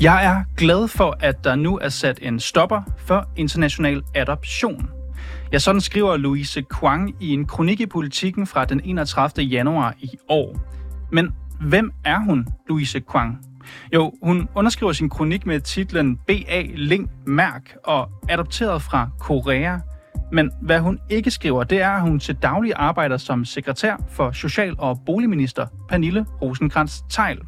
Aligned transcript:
Jeg 0.00 0.26
er 0.26 0.44
glad 0.56 0.88
for, 0.88 1.16
at 1.20 1.44
der 1.44 1.54
nu 1.54 1.78
er 1.78 1.88
sat 1.88 2.18
en 2.22 2.40
stopper 2.40 2.82
for 2.98 3.28
international 3.36 4.02
adoption. 4.14 4.90
Ja, 5.52 5.58
sådan 5.58 5.80
skriver 5.80 6.16
Louise 6.16 6.62
Kwang 6.62 7.14
i 7.20 7.32
en 7.32 7.46
kronik 7.46 7.80
i 7.80 7.86
politikken 7.86 8.46
fra 8.46 8.64
den 8.64 8.80
31. 8.84 9.44
januar 9.44 9.94
i 9.98 10.10
år. 10.28 10.56
Men 11.12 11.34
hvem 11.60 11.92
er 12.04 12.18
hun, 12.18 12.46
Louise 12.68 13.00
Kwang? 13.00 13.38
Jo, 13.94 14.12
hun 14.22 14.48
underskriver 14.54 14.92
sin 14.92 15.08
kronik 15.08 15.46
med 15.46 15.60
titlen 15.60 16.16
B.A. 16.16 16.62
Ling 16.74 17.10
Mærk 17.26 17.76
og 17.84 18.08
adopteret 18.28 18.82
fra 18.82 19.08
Korea. 19.18 19.78
Men 20.32 20.50
hvad 20.62 20.80
hun 20.80 20.98
ikke 21.10 21.30
skriver, 21.30 21.64
det 21.64 21.82
er, 21.82 21.90
at 21.90 22.02
hun 22.02 22.20
til 22.20 22.34
daglig 22.34 22.72
arbejder 22.76 23.16
som 23.16 23.44
sekretær 23.44 23.96
for 24.10 24.30
Social- 24.32 24.76
og 24.78 25.00
Boligminister 25.06 25.66
Pernille 25.88 26.26
rosenkrantz 26.42 27.00
teil 27.10 27.38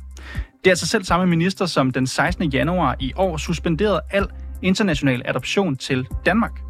det 0.65 0.67
er 0.67 0.71
altså 0.71 0.87
selv 0.87 1.05
samme 1.05 1.27
minister, 1.27 1.67
som 1.67 1.91
den 1.91 2.07
16. 2.07 2.51
januar 2.51 2.97
i 3.01 3.13
år 3.17 3.37
suspenderede 3.37 4.01
al 4.11 4.27
international 4.63 5.23
adoption 5.25 5.77
til 5.77 6.07
Danmark. 6.27 6.61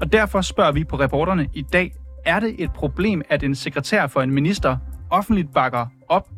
Og 0.00 0.12
derfor 0.12 0.40
spørger 0.40 0.72
vi 0.72 0.84
på 0.84 0.96
reporterne 1.00 1.48
i 1.54 1.62
dag, 1.62 1.92
er 2.24 2.40
det 2.40 2.54
et 2.58 2.72
problem, 2.72 3.22
at 3.28 3.42
en 3.42 3.54
sekretær 3.54 4.06
for 4.06 4.22
en 4.22 4.30
minister 4.30 4.76
offentligt 5.10 5.52
bakker 5.54 5.86
op 6.08 6.28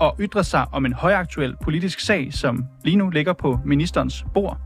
og 0.00 0.16
ytrer 0.20 0.42
sig 0.42 0.66
om 0.72 0.86
en 0.86 0.92
højaktuel 0.92 1.56
politisk 1.62 2.00
sag, 2.00 2.34
som 2.34 2.64
lige 2.84 2.96
nu 2.96 3.08
ligger 3.08 3.32
på 3.32 3.58
ministerens 3.64 4.24
bord? 4.34 4.58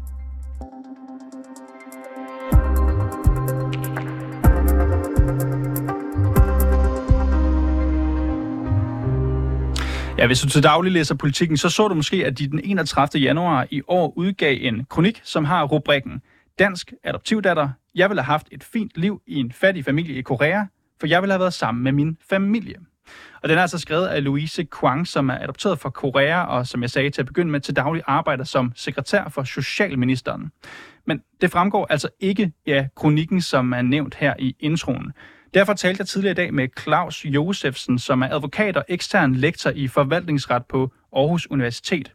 Ja, 10.18 10.26
hvis 10.26 10.40
du 10.40 10.48
til 10.48 10.62
daglig 10.62 10.92
læser 10.92 11.14
politikken, 11.14 11.56
så 11.56 11.68
så 11.68 11.88
du 11.88 11.94
måske, 11.94 12.26
at 12.26 12.38
de 12.38 12.48
den 12.48 12.60
31. 12.64 13.22
januar 13.22 13.66
i 13.70 13.82
år 13.88 14.12
udgav 14.16 14.58
en 14.60 14.84
kronik, 14.90 15.20
som 15.24 15.44
har 15.44 15.64
rubrikken 15.64 16.22
Dansk 16.58 16.92
adoptivdatter. 17.04 17.68
Jeg 17.94 18.10
ville 18.10 18.22
have 18.22 18.32
haft 18.32 18.48
et 18.52 18.64
fint 18.64 18.92
liv 18.94 19.22
i 19.26 19.34
en 19.34 19.52
fattig 19.52 19.84
familie 19.84 20.16
i 20.16 20.22
Korea, 20.22 20.64
for 21.00 21.06
jeg 21.06 21.22
ville 21.22 21.32
have 21.32 21.40
været 21.40 21.54
sammen 21.54 21.84
med 21.84 21.92
min 21.92 22.16
familie. 22.30 22.76
Og 23.42 23.48
den 23.48 23.58
er 23.58 23.62
altså 23.62 23.78
skrevet 23.78 24.06
af 24.06 24.24
Louise 24.24 24.64
Kwang, 24.64 25.06
som 25.06 25.28
er 25.28 25.38
adopteret 25.38 25.78
fra 25.78 25.90
Korea, 25.90 26.42
og 26.42 26.66
som 26.66 26.82
jeg 26.82 26.90
sagde 26.90 27.10
til 27.10 27.22
at 27.22 27.26
begynde 27.26 27.50
med, 27.50 27.60
til 27.60 27.76
daglig 27.76 28.02
arbejder 28.06 28.44
som 28.44 28.72
sekretær 28.74 29.28
for 29.28 29.44
Socialministeren. 29.44 30.50
Men 31.06 31.22
det 31.40 31.50
fremgår 31.50 31.86
altså 31.90 32.08
ikke 32.20 32.52
af 32.66 32.88
kronikken, 32.96 33.40
som 33.40 33.72
er 33.72 33.82
nævnt 33.82 34.14
her 34.14 34.34
i 34.38 34.56
introen. 34.60 35.12
Derfor 35.54 35.72
talte 35.72 36.00
jeg 36.00 36.08
tidligere 36.08 36.32
i 36.32 36.34
dag 36.34 36.54
med 36.54 36.68
Claus 36.80 37.24
Josefsen, 37.24 37.98
som 37.98 38.22
er 38.22 38.28
advokat 38.30 38.76
og 38.76 38.84
ekstern 38.88 39.34
lektor 39.34 39.70
i 39.70 39.88
forvaltningsret 39.88 40.66
på 40.66 40.92
Aarhus 41.12 41.50
Universitet. 41.50 42.12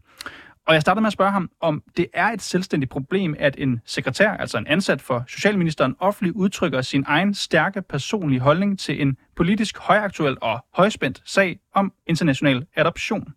Og 0.68 0.74
jeg 0.74 0.82
startede 0.82 1.02
med 1.02 1.08
at 1.08 1.14
spørge 1.14 1.32
ham, 1.32 1.50
om 1.62 1.84
det 1.98 2.08
er 2.14 2.28
et 2.28 2.42
selvstændigt 2.42 2.92
problem, 2.92 3.36
at 3.40 3.56
en 3.58 3.82
sekretær, 3.86 4.32
altså 4.32 4.58
en 4.58 4.68
ansat 4.68 5.02
for 5.02 5.24
Socialministeren, 5.28 5.96
offentligt 6.00 6.36
udtrykker 6.36 6.82
sin 6.82 7.04
egen 7.08 7.34
stærke 7.34 7.82
personlige 7.82 8.40
holdning 8.40 8.80
til 8.80 9.02
en 9.02 9.18
politisk 9.36 9.78
højaktuel 9.78 10.38
og 10.42 10.66
højspændt 10.74 11.22
sag 11.26 11.60
om 11.74 11.94
international 12.08 12.66
adoption. 12.76 13.34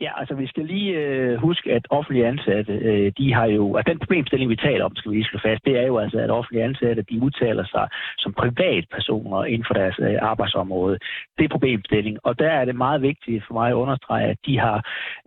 Ja, 0.00 0.20
altså 0.20 0.34
vi 0.34 0.46
skal 0.46 0.64
lige 0.64 0.92
øh, 0.92 1.38
huske, 1.38 1.72
at 1.72 1.86
offentlige 1.90 2.26
ansatte, 2.26 2.72
øh, 2.72 3.12
de 3.18 3.34
har 3.34 3.46
jo, 3.46 3.72
at 3.72 3.86
den 3.86 3.98
problemstilling, 3.98 4.50
vi 4.50 4.56
taler 4.56 4.84
om, 4.84 4.96
skal 4.96 5.10
vi 5.10 5.16
lige 5.16 5.28
slå 5.30 5.38
fast, 5.42 5.64
det 5.64 5.76
er 5.78 5.86
jo 5.86 5.98
altså, 5.98 6.18
at 6.18 6.30
offentlige 6.30 6.64
ansatte, 6.64 7.02
de 7.02 7.22
udtaler 7.22 7.64
sig 7.66 7.88
som 8.18 8.32
privatpersoner 8.32 9.44
inden 9.44 9.66
for 9.66 9.74
deres 9.74 9.96
øh, 9.98 10.18
arbejdsområde. 10.20 10.98
Det 11.38 11.44
er 11.44 11.48
problemstilling, 11.48 12.18
og 12.22 12.38
der 12.38 12.50
er 12.50 12.64
det 12.64 12.76
meget 12.76 13.02
vigtigt 13.02 13.44
for 13.46 13.54
mig 13.54 13.68
at 13.70 13.80
understrege, 13.82 14.26
at 14.30 14.38
de 14.46 14.58
har 14.58 14.78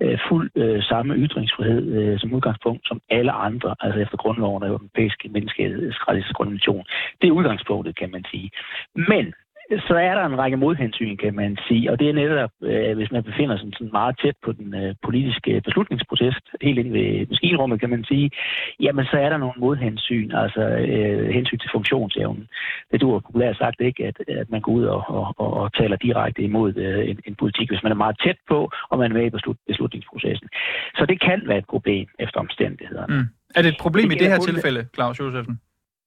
øh, 0.01 0.19
fuld 0.29 0.51
øh, 0.55 0.83
samme 0.83 1.15
ytringsfrihed 1.15 1.85
øh, 1.97 2.19
som 2.19 2.33
udgangspunkt 2.33 2.87
som 2.87 3.01
alle 3.09 3.31
andre, 3.31 3.75
altså 3.79 3.99
efter 3.99 4.17
grundloven 4.17 4.63
og 4.63 4.69
den 4.69 4.75
europæiske 4.75 5.29
menneskerettighedskonvention. 5.29 6.85
Det 7.21 7.27
er 7.27 7.31
udgangspunktet, 7.31 7.95
kan 7.95 8.11
man 8.11 8.23
sige. 8.31 8.51
Men 8.95 9.33
så 9.79 9.95
er 9.95 10.15
der 10.15 10.25
en 10.25 10.37
række 10.37 10.57
modhensyn, 10.57 11.17
kan 11.17 11.35
man 11.35 11.57
sige, 11.67 11.91
og 11.91 11.99
det 11.99 12.09
er 12.09 12.13
netop, 12.13 12.51
øh, 12.61 12.95
hvis 12.97 13.11
man 13.11 13.23
befinder 13.23 13.57
sig 13.57 13.69
sådan 13.73 13.91
meget 13.91 14.15
tæt 14.23 14.35
på 14.45 14.51
den 14.51 14.75
øh, 14.75 14.95
politiske 15.03 15.61
beslutningsproces, 15.65 16.35
helt 16.61 16.79
inde 16.79 16.93
ved 16.93 17.27
maskinrummet, 17.29 17.79
kan 17.79 17.89
man 17.89 18.03
sige, 18.03 18.31
jamen 18.79 19.05
så 19.05 19.17
er 19.17 19.29
der 19.29 19.37
nogle 19.37 19.57
modhensyn, 19.57 20.31
altså 20.31 20.61
øh, 20.61 21.29
hensyn 21.29 21.59
til 21.59 21.69
funktionsevnen. 21.73 22.47
Det 22.91 23.01
du 23.01 23.11
har 23.11 23.19
populært 23.19 23.57
sagt 23.57 23.81
ikke, 23.81 24.05
at, 24.05 24.17
at 24.27 24.49
man 24.49 24.61
går 24.61 24.71
ud 24.71 24.83
og, 24.83 25.03
og, 25.07 25.33
og, 25.37 25.53
og 25.53 25.73
taler 25.73 25.95
direkte 25.95 26.41
imod 26.41 26.75
øh, 26.75 27.09
en, 27.09 27.19
en 27.27 27.35
politik, 27.35 27.69
hvis 27.69 27.83
man 27.83 27.91
er 27.91 27.95
meget 28.03 28.15
tæt 28.25 28.37
på, 28.49 28.71
og 28.89 28.97
man 28.97 29.11
er 29.11 29.15
med 29.15 29.25
i 29.25 29.29
beslut, 29.29 29.57
beslutningsprocessen. 29.67 30.47
Så 30.95 31.05
det 31.05 31.21
kan 31.21 31.41
være 31.47 31.57
et 31.57 31.69
problem 31.69 32.07
efter 32.19 32.39
omstændighederne. 32.39 33.15
Mm. 33.15 33.27
Er 33.55 33.61
det 33.61 33.69
et 33.69 33.81
problem 33.81 34.09
det 34.09 34.15
i 34.15 34.19
det 34.19 34.27
her 34.31 34.39
tilfælde, 34.39 34.87
Claus 34.95 35.19
Josefsen? 35.19 35.59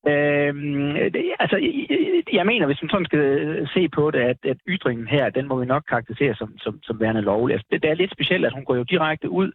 Øhm, 0.07 0.95
det, 1.15 1.33
altså, 1.39 1.57
jeg, 1.57 2.23
jeg 2.33 2.47
mener, 2.47 2.67
hvis 2.67 2.83
man 2.83 2.91
sådan 2.91 3.07
skal 3.07 3.69
se 3.75 3.89
på 3.89 4.11
det, 4.11 4.19
at, 4.19 4.37
at 4.45 4.57
ytringen 4.69 5.07
her, 5.07 5.31
den 5.31 5.49
må 5.49 5.61
vi 5.61 5.67
nok 5.67 5.85
karakterisere 5.89 6.35
som, 6.35 6.59
som, 6.59 6.81
som 6.83 7.01
værende 7.01 7.21
lovlig. 7.21 7.55
Altså, 7.55 7.67
det, 7.71 7.83
det 7.83 7.91
er 7.91 7.95
lidt 7.95 8.13
specielt, 8.13 8.47
at 8.47 8.53
hun 8.53 8.65
går 8.65 8.77
jo 8.77 8.83
direkte 8.83 9.31
ud 9.31 9.53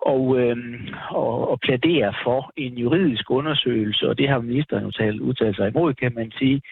og, 0.00 0.38
øh, 0.40 0.56
og, 1.10 1.50
og 1.50 1.60
plæderer 1.60 2.12
for 2.24 2.52
en 2.56 2.74
juridisk 2.78 3.30
undersøgelse, 3.30 4.08
og 4.08 4.18
det 4.18 4.28
har 4.28 4.40
ministeren 4.40 4.84
jo 4.84 4.90
talt, 4.90 5.20
udtalt 5.20 5.56
sig 5.56 5.68
imod, 5.68 5.94
kan 5.94 6.12
man 6.14 6.32
sige. 6.38 6.62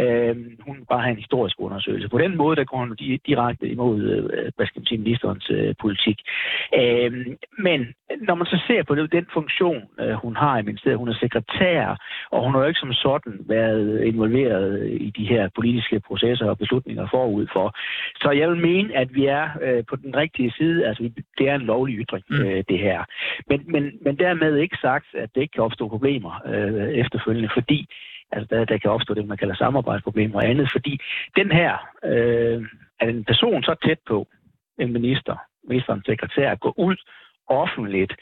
Øh, 0.00 0.36
hun 0.60 0.76
bare 0.88 1.02
have 1.02 1.10
en 1.10 1.24
historisk 1.24 1.56
undersøgelse. 1.58 2.08
På 2.08 2.18
den 2.18 2.36
måde, 2.36 2.56
der 2.56 2.64
går 2.64 2.78
hun 2.78 2.96
direkte 3.26 3.68
imod, 3.68 4.00
øh, 4.02 4.52
hvad 4.56 4.66
skal 4.66 4.80
man 4.80 4.86
sige, 4.86 4.98
ministerens 4.98 5.50
øh, 5.50 5.74
politik. 5.80 6.18
Øh, 6.78 7.26
men 7.58 7.94
når 8.28 8.34
man 8.34 8.46
så 8.46 8.58
ser 8.66 8.82
på 8.82 8.94
det, 8.94 9.12
den 9.12 9.26
funktion, 9.32 9.82
øh, 10.00 10.12
hun 10.12 10.36
har 10.36 10.58
i 10.58 10.62
ministeriet, 10.62 10.98
hun 10.98 11.08
er 11.08 11.18
sekretær, 11.20 11.96
og 12.30 12.44
hun 12.44 12.52
har 12.52 12.60
jo 12.60 12.68
ikke 12.68 12.80
som 12.80 12.92
sådan 12.92 13.36
været 13.48 14.04
involveret 14.04 14.88
i 15.00 15.10
de 15.10 15.26
her 15.26 15.48
politiske 15.54 16.00
processer 16.00 16.46
og 16.46 16.58
beslutninger 16.58 17.06
forud 17.10 17.46
for. 17.52 17.74
Så 18.22 18.30
jeg 18.30 18.48
vil 18.50 18.60
mene, 18.60 18.96
at 18.96 19.14
vi 19.14 19.26
er 19.26 19.48
øh, 19.62 19.84
på 19.88 19.96
den 19.96 20.16
rigtige 20.16 20.52
side. 20.58 20.86
Altså, 20.86 21.10
det 21.38 21.48
er 21.48 21.54
en 21.54 21.68
lovlig 21.72 21.96
ytring, 21.98 22.24
mm. 22.30 22.44
øh, 22.44 22.64
det 22.70 22.78
her. 22.78 23.00
Men, 23.48 23.60
men, 23.72 23.84
men 24.04 24.14
dermed 24.18 24.56
ikke 24.56 24.78
sagt, 24.80 25.06
at 25.14 25.28
det 25.34 25.40
ikke 25.40 25.52
kan 25.52 25.64
opstå 25.68 25.88
problemer 25.88 26.32
øh, 26.46 26.88
efterfølgende, 27.02 27.50
fordi 27.54 27.86
altså 28.32 28.46
der, 28.50 28.64
der 28.64 28.78
kan 28.78 28.90
opstå 28.90 29.14
det, 29.14 29.28
man 29.28 29.38
kalder 29.38 29.54
samarbejdsproblemer 29.54 30.36
og 30.36 30.48
andet, 30.50 30.68
fordi 30.72 31.00
den 31.36 31.52
her, 31.52 31.72
øh, 32.04 32.62
at 33.00 33.08
en 33.08 33.24
person 33.24 33.62
så 33.62 33.74
tæt 33.84 34.00
på 34.06 34.26
en 34.78 34.92
minister, 34.92 35.36
ministerens 35.68 36.06
sekretær, 36.06 36.54
går 36.54 36.74
ud 36.78 36.96
offentligt 37.48 38.12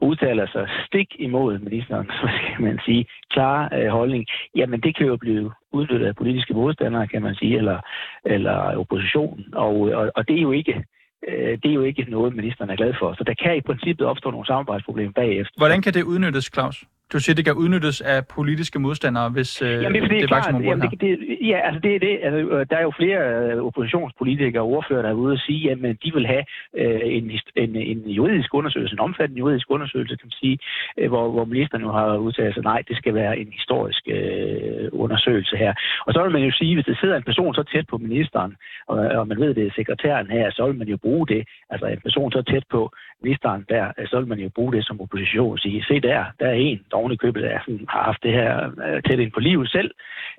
udtaler 0.00 0.46
sig 0.46 0.68
stik 0.86 1.08
imod 1.18 1.58
ministerens, 1.58 2.12
hvad 2.20 2.32
skal 2.38 2.64
man 2.64 2.80
sige, 2.84 3.06
klare 3.30 3.68
øh, 3.78 3.88
holdning, 3.88 4.26
jamen 4.54 4.80
det 4.80 4.96
kan 4.96 5.06
jo 5.06 5.16
blive 5.16 5.52
udnyttet 5.72 6.06
af 6.06 6.16
politiske 6.16 6.54
modstandere, 6.54 7.06
kan 7.08 7.22
man 7.22 7.34
sige, 7.34 7.56
eller, 7.56 7.80
eller 8.24 8.78
oppositionen. 8.78 9.54
Og, 9.54 9.80
og, 9.80 10.12
og 10.16 10.28
det 10.28 10.36
er 10.38 10.42
jo 10.42 10.52
ikke 10.52 10.84
øh, 11.28 11.58
det 11.62 11.68
er 11.70 11.74
jo 11.80 11.82
ikke 11.82 12.02
noget, 12.10 12.36
ministeren 12.36 12.70
er 12.70 12.76
glad 12.76 12.92
for. 13.00 13.14
Så 13.18 13.24
der 13.24 13.34
kan 13.44 13.56
i 13.56 13.60
princippet 13.60 14.06
opstå 14.06 14.30
nogle 14.30 14.46
samarbejdsproblemer 14.46 15.12
bagefter. 15.12 15.54
Hvordan 15.56 15.82
kan 15.82 15.94
det 15.94 16.02
udnyttes, 16.02 16.50
Claus? 16.54 16.84
Du 17.12 17.18
siger, 17.18 17.34
det 17.34 17.44
kan 17.44 17.54
udnyttes 17.54 18.00
af 18.00 18.26
politiske 18.26 18.78
modstandere, 18.78 19.30
hvis 19.30 19.62
øh, 19.62 19.68
Jamen, 19.68 20.02
det, 20.02 20.02
det, 20.02 20.10
det 20.10 20.22
er 20.22 20.26
klart, 20.26 20.64
jamen, 20.64 20.80
det, 20.80 21.00
det, 21.00 21.38
Ja, 21.50 21.58
altså 21.66 21.80
det 21.80 21.94
er 21.94 21.98
det. 21.98 22.18
Altså, 22.22 22.38
øh, 22.54 22.66
der 22.70 22.76
er 22.76 22.82
jo 22.82 22.92
flere 23.00 23.20
øh, 23.52 23.64
oppositionspolitikere 23.68 24.62
og 24.62 24.68
ordfører, 24.68 25.02
der 25.02 25.08
er 25.08 25.22
ude 25.24 25.32
og 25.32 25.38
sige, 25.38 25.70
at 25.70 25.78
de 26.04 26.10
vil 26.14 26.26
have 26.26 26.44
øh, 26.76 27.00
en, 27.04 27.30
en, 27.56 27.76
en 27.76 28.00
juridisk 28.18 28.54
undersøgelse, 28.54 28.94
en 28.94 29.06
omfattende 29.08 29.38
juridisk 29.38 29.70
undersøgelse, 29.70 30.16
kan 30.16 30.26
man 30.26 30.40
sige, 30.42 30.58
øh, 30.98 31.08
hvor, 31.08 31.30
hvor 31.30 31.44
ministeren 31.44 31.82
nu 31.84 31.88
har 31.88 32.16
udtalt 32.16 32.54
sig, 32.54 32.62
nej, 32.62 32.82
det 32.88 32.96
skal 32.96 33.14
være 33.14 33.38
en 33.38 33.48
historisk 33.52 34.02
øh, 34.16 34.88
undersøgelse 34.92 35.56
her. 35.56 35.72
Og 36.06 36.12
så 36.12 36.22
vil 36.22 36.32
man 36.32 36.42
jo 36.42 36.52
sige, 36.52 36.74
hvis 36.74 36.86
der 36.86 36.96
sidder 37.00 37.16
en 37.16 37.28
person 37.30 37.54
så 37.54 37.62
tæt 37.62 37.86
på 37.90 37.98
ministeren, 37.98 38.56
og, 38.86 38.98
og 38.98 39.28
man 39.28 39.40
ved, 39.40 39.54
det 39.54 39.66
er 39.66 39.70
sekretæren 39.76 40.26
her, 40.30 40.50
så 40.50 40.66
vil 40.66 40.78
man 40.78 40.88
jo 40.88 40.96
bruge 40.96 41.26
det, 41.26 41.48
altså 41.70 41.86
en 41.86 42.00
person 42.00 42.32
så 42.32 42.42
tæt 42.42 42.64
på 42.70 42.92
ministeren 43.22 43.64
der, 43.68 43.84
så 44.10 44.18
vil 44.18 44.28
man 44.28 44.38
jo 44.38 44.48
bruge 44.48 44.72
det 44.72 44.86
som 44.86 45.00
opposition 45.00 45.52
og 45.52 45.58
sige, 45.58 45.84
se 45.88 46.00
der, 46.00 46.24
der 46.40 46.46
er 46.46 46.58
en, 46.68 46.80
der 46.90 46.96
oven 46.98 47.12
i 47.12 47.16
købet 47.16 47.44
er, 47.52 47.58
sådan, 47.64 47.86
har 47.88 48.02
haft 48.02 48.22
det 48.22 48.32
her 48.32 48.52
øh, 48.86 49.02
tæt 49.02 49.18
ind 49.18 49.32
på 49.32 49.40
livet 49.40 49.70
selv, 49.70 49.90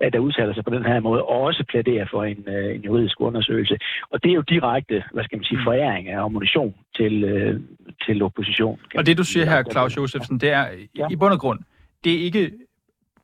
øh, 0.04 0.14
der 0.14 0.20
udtaler 0.20 0.54
sig 0.54 0.64
på 0.64 0.74
den 0.78 0.86
her 0.86 1.00
måde, 1.00 1.22
og 1.24 1.42
også 1.42 1.64
plæderer 1.70 2.06
for 2.12 2.24
en, 2.24 2.44
øh, 2.48 2.76
en 2.76 2.82
juridisk 2.82 3.22
undersøgelse. 3.22 3.78
Og 4.12 4.24
det 4.24 4.30
er 4.32 4.36
jo 4.36 4.42
direkte, 4.42 5.04
hvad 5.14 5.24
skal 5.24 5.38
man 5.38 5.44
sige, 5.44 5.58
mm. 5.58 5.64
foræring 5.64 6.10
af 6.10 6.24
ammunition 6.24 6.76
til, 6.96 7.24
øh, 7.24 7.60
til 8.06 8.24
opposition. 8.24 8.80
Og 8.98 9.06
det 9.06 9.18
du 9.18 9.24
siger 9.24 9.46
her, 9.46 9.64
Claus 9.72 9.98
Josefsen, 9.98 10.40
det 10.40 10.50
er 10.52 10.66
ja. 10.98 11.08
i 11.12 11.16
bund 11.16 11.34
og 11.34 11.40
grund, 11.40 11.60
det 12.04 12.14
er 12.14 12.20
ikke 12.20 12.52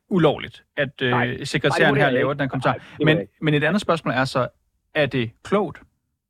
ulovligt, 0.09 0.63
at 0.77 1.01
øh, 1.01 1.45
sekretæren 1.45 1.97
her 1.97 2.09
laver 2.09 2.33
den 2.33 2.49
kommentar. 2.49 2.75
Men, 2.99 3.17
men 3.41 3.53
et 3.53 3.63
andet 3.63 3.81
spørgsmål 3.81 4.13
er 4.13 4.25
så, 4.25 4.47
er 4.95 5.05
det 5.05 5.31
klogt? 5.43 5.79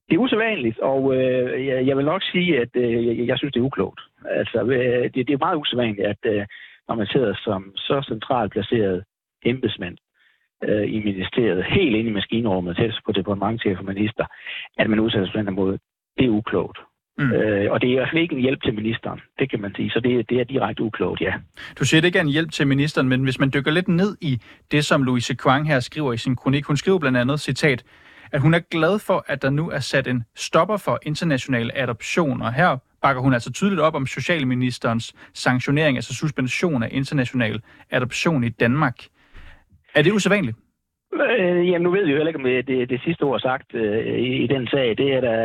Det 0.09 0.15
er 0.15 0.19
usædvanligt, 0.19 0.79
og 0.79 1.15
øh, 1.15 1.65
jeg, 1.67 1.87
jeg 1.87 1.97
vil 1.97 2.05
nok 2.05 2.23
sige, 2.23 2.61
at 2.61 2.69
øh, 2.73 3.07
jeg, 3.07 3.27
jeg 3.27 3.37
synes, 3.37 3.53
det 3.53 3.59
er 3.59 3.63
uklogt. 3.63 4.01
Altså, 4.29 4.59
øh, 4.63 5.03
det, 5.03 5.27
det 5.27 5.33
er 5.33 5.37
meget 5.37 5.57
usædvanligt, 5.57 6.07
at 6.07 6.17
øh, 6.25 6.45
når 6.87 6.95
man 6.95 7.07
sidder 7.07 7.33
som 7.43 7.71
så 7.75 8.01
centralt 8.07 8.51
placeret 8.51 9.03
embedsmand 9.45 9.97
øh, 10.63 10.93
i 10.95 10.99
ministeriet, 11.03 11.65
helt 11.65 11.95
inde 11.95 12.09
i 12.09 12.13
maskinrummet, 12.13 12.77
tæt 12.77 12.93
på 13.05 13.11
departementchef 13.11 13.79
og 13.79 13.85
minister, 13.85 14.25
at 14.77 14.89
man 14.89 14.99
udsætter 14.99 15.43
den 15.43 15.55
måde, 15.55 15.79
det 16.17 16.25
er 16.25 16.29
uklogt. 16.29 16.79
Mm. 17.17 17.31
Øh, 17.31 17.71
og 17.71 17.81
det 17.81 17.87
er 17.87 17.91
i 17.91 17.95
hvert 17.95 18.09
fald 18.11 18.21
ikke 18.21 18.35
en 18.35 18.41
hjælp 18.41 18.63
til 18.63 18.73
ministeren, 18.73 19.21
det 19.39 19.49
kan 19.49 19.61
man 19.61 19.75
sige. 19.75 19.89
Så 19.89 19.99
det, 19.99 20.29
det 20.29 20.39
er 20.39 20.43
direkte 20.43 20.83
uklogt, 20.83 21.21
ja. 21.21 21.33
Du 21.79 21.85
siger, 21.85 22.01
det 22.01 22.07
ikke 22.07 22.19
er 22.19 22.23
en 22.23 22.29
hjælp 22.37 22.51
til 22.51 22.67
ministeren, 22.67 23.09
men 23.09 23.23
hvis 23.23 23.39
man 23.39 23.51
dykker 23.53 23.71
lidt 23.71 23.87
ned 23.87 24.17
i 24.21 24.41
det, 24.71 24.85
som 24.85 25.03
Louise 25.03 25.35
Kwang 25.35 25.67
her 25.67 25.79
skriver 25.79 26.13
i 26.13 26.17
sin 26.17 26.35
kronik, 26.35 26.65
hun 26.65 26.77
skriver 26.77 26.99
blandt 26.99 27.17
andet, 27.17 27.39
citat, 27.39 27.83
at 28.31 28.41
hun 28.41 28.53
er 28.53 28.59
glad 28.59 28.99
for, 28.99 29.25
at 29.27 29.41
der 29.41 29.49
nu 29.49 29.69
er 29.69 29.79
sat 29.79 30.07
en 30.07 30.23
stopper 30.35 30.77
for 30.77 30.99
international 31.03 31.71
adoption, 31.75 32.41
og 32.41 32.53
her 32.53 32.77
bakker 33.05 33.21
hun 33.21 33.33
altså 33.33 33.51
tydeligt 33.51 33.81
op 33.81 33.95
om 33.95 34.05
socialministerens 34.05 35.05
sanktionering, 35.33 35.97
altså 35.97 36.13
suspension 36.13 36.83
af 36.83 36.89
international 36.91 37.61
adoption 37.91 38.43
i 38.43 38.49
Danmark. 38.49 38.97
Er 39.95 40.01
det 40.01 40.11
usædvanligt? 40.11 40.57
Øh, 41.39 41.69
jamen, 41.69 41.83
nu 41.83 41.91
ved 41.91 42.05
vi 42.05 42.11
jo 42.11 42.17
heller 42.17 42.33
ikke, 42.33 42.43
om 42.43 42.49
det, 42.51 42.67
det, 42.67 42.89
det 42.89 43.01
sidste 43.05 43.23
ord 43.23 43.39
sagt 43.39 43.69
øh, 43.73 44.05
i, 44.29 44.29
i 44.45 44.47
den 44.47 44.67
sag. 44.67 44.87
Det 44.97 45.13
er 45.13 45.21
da 45.21 45.35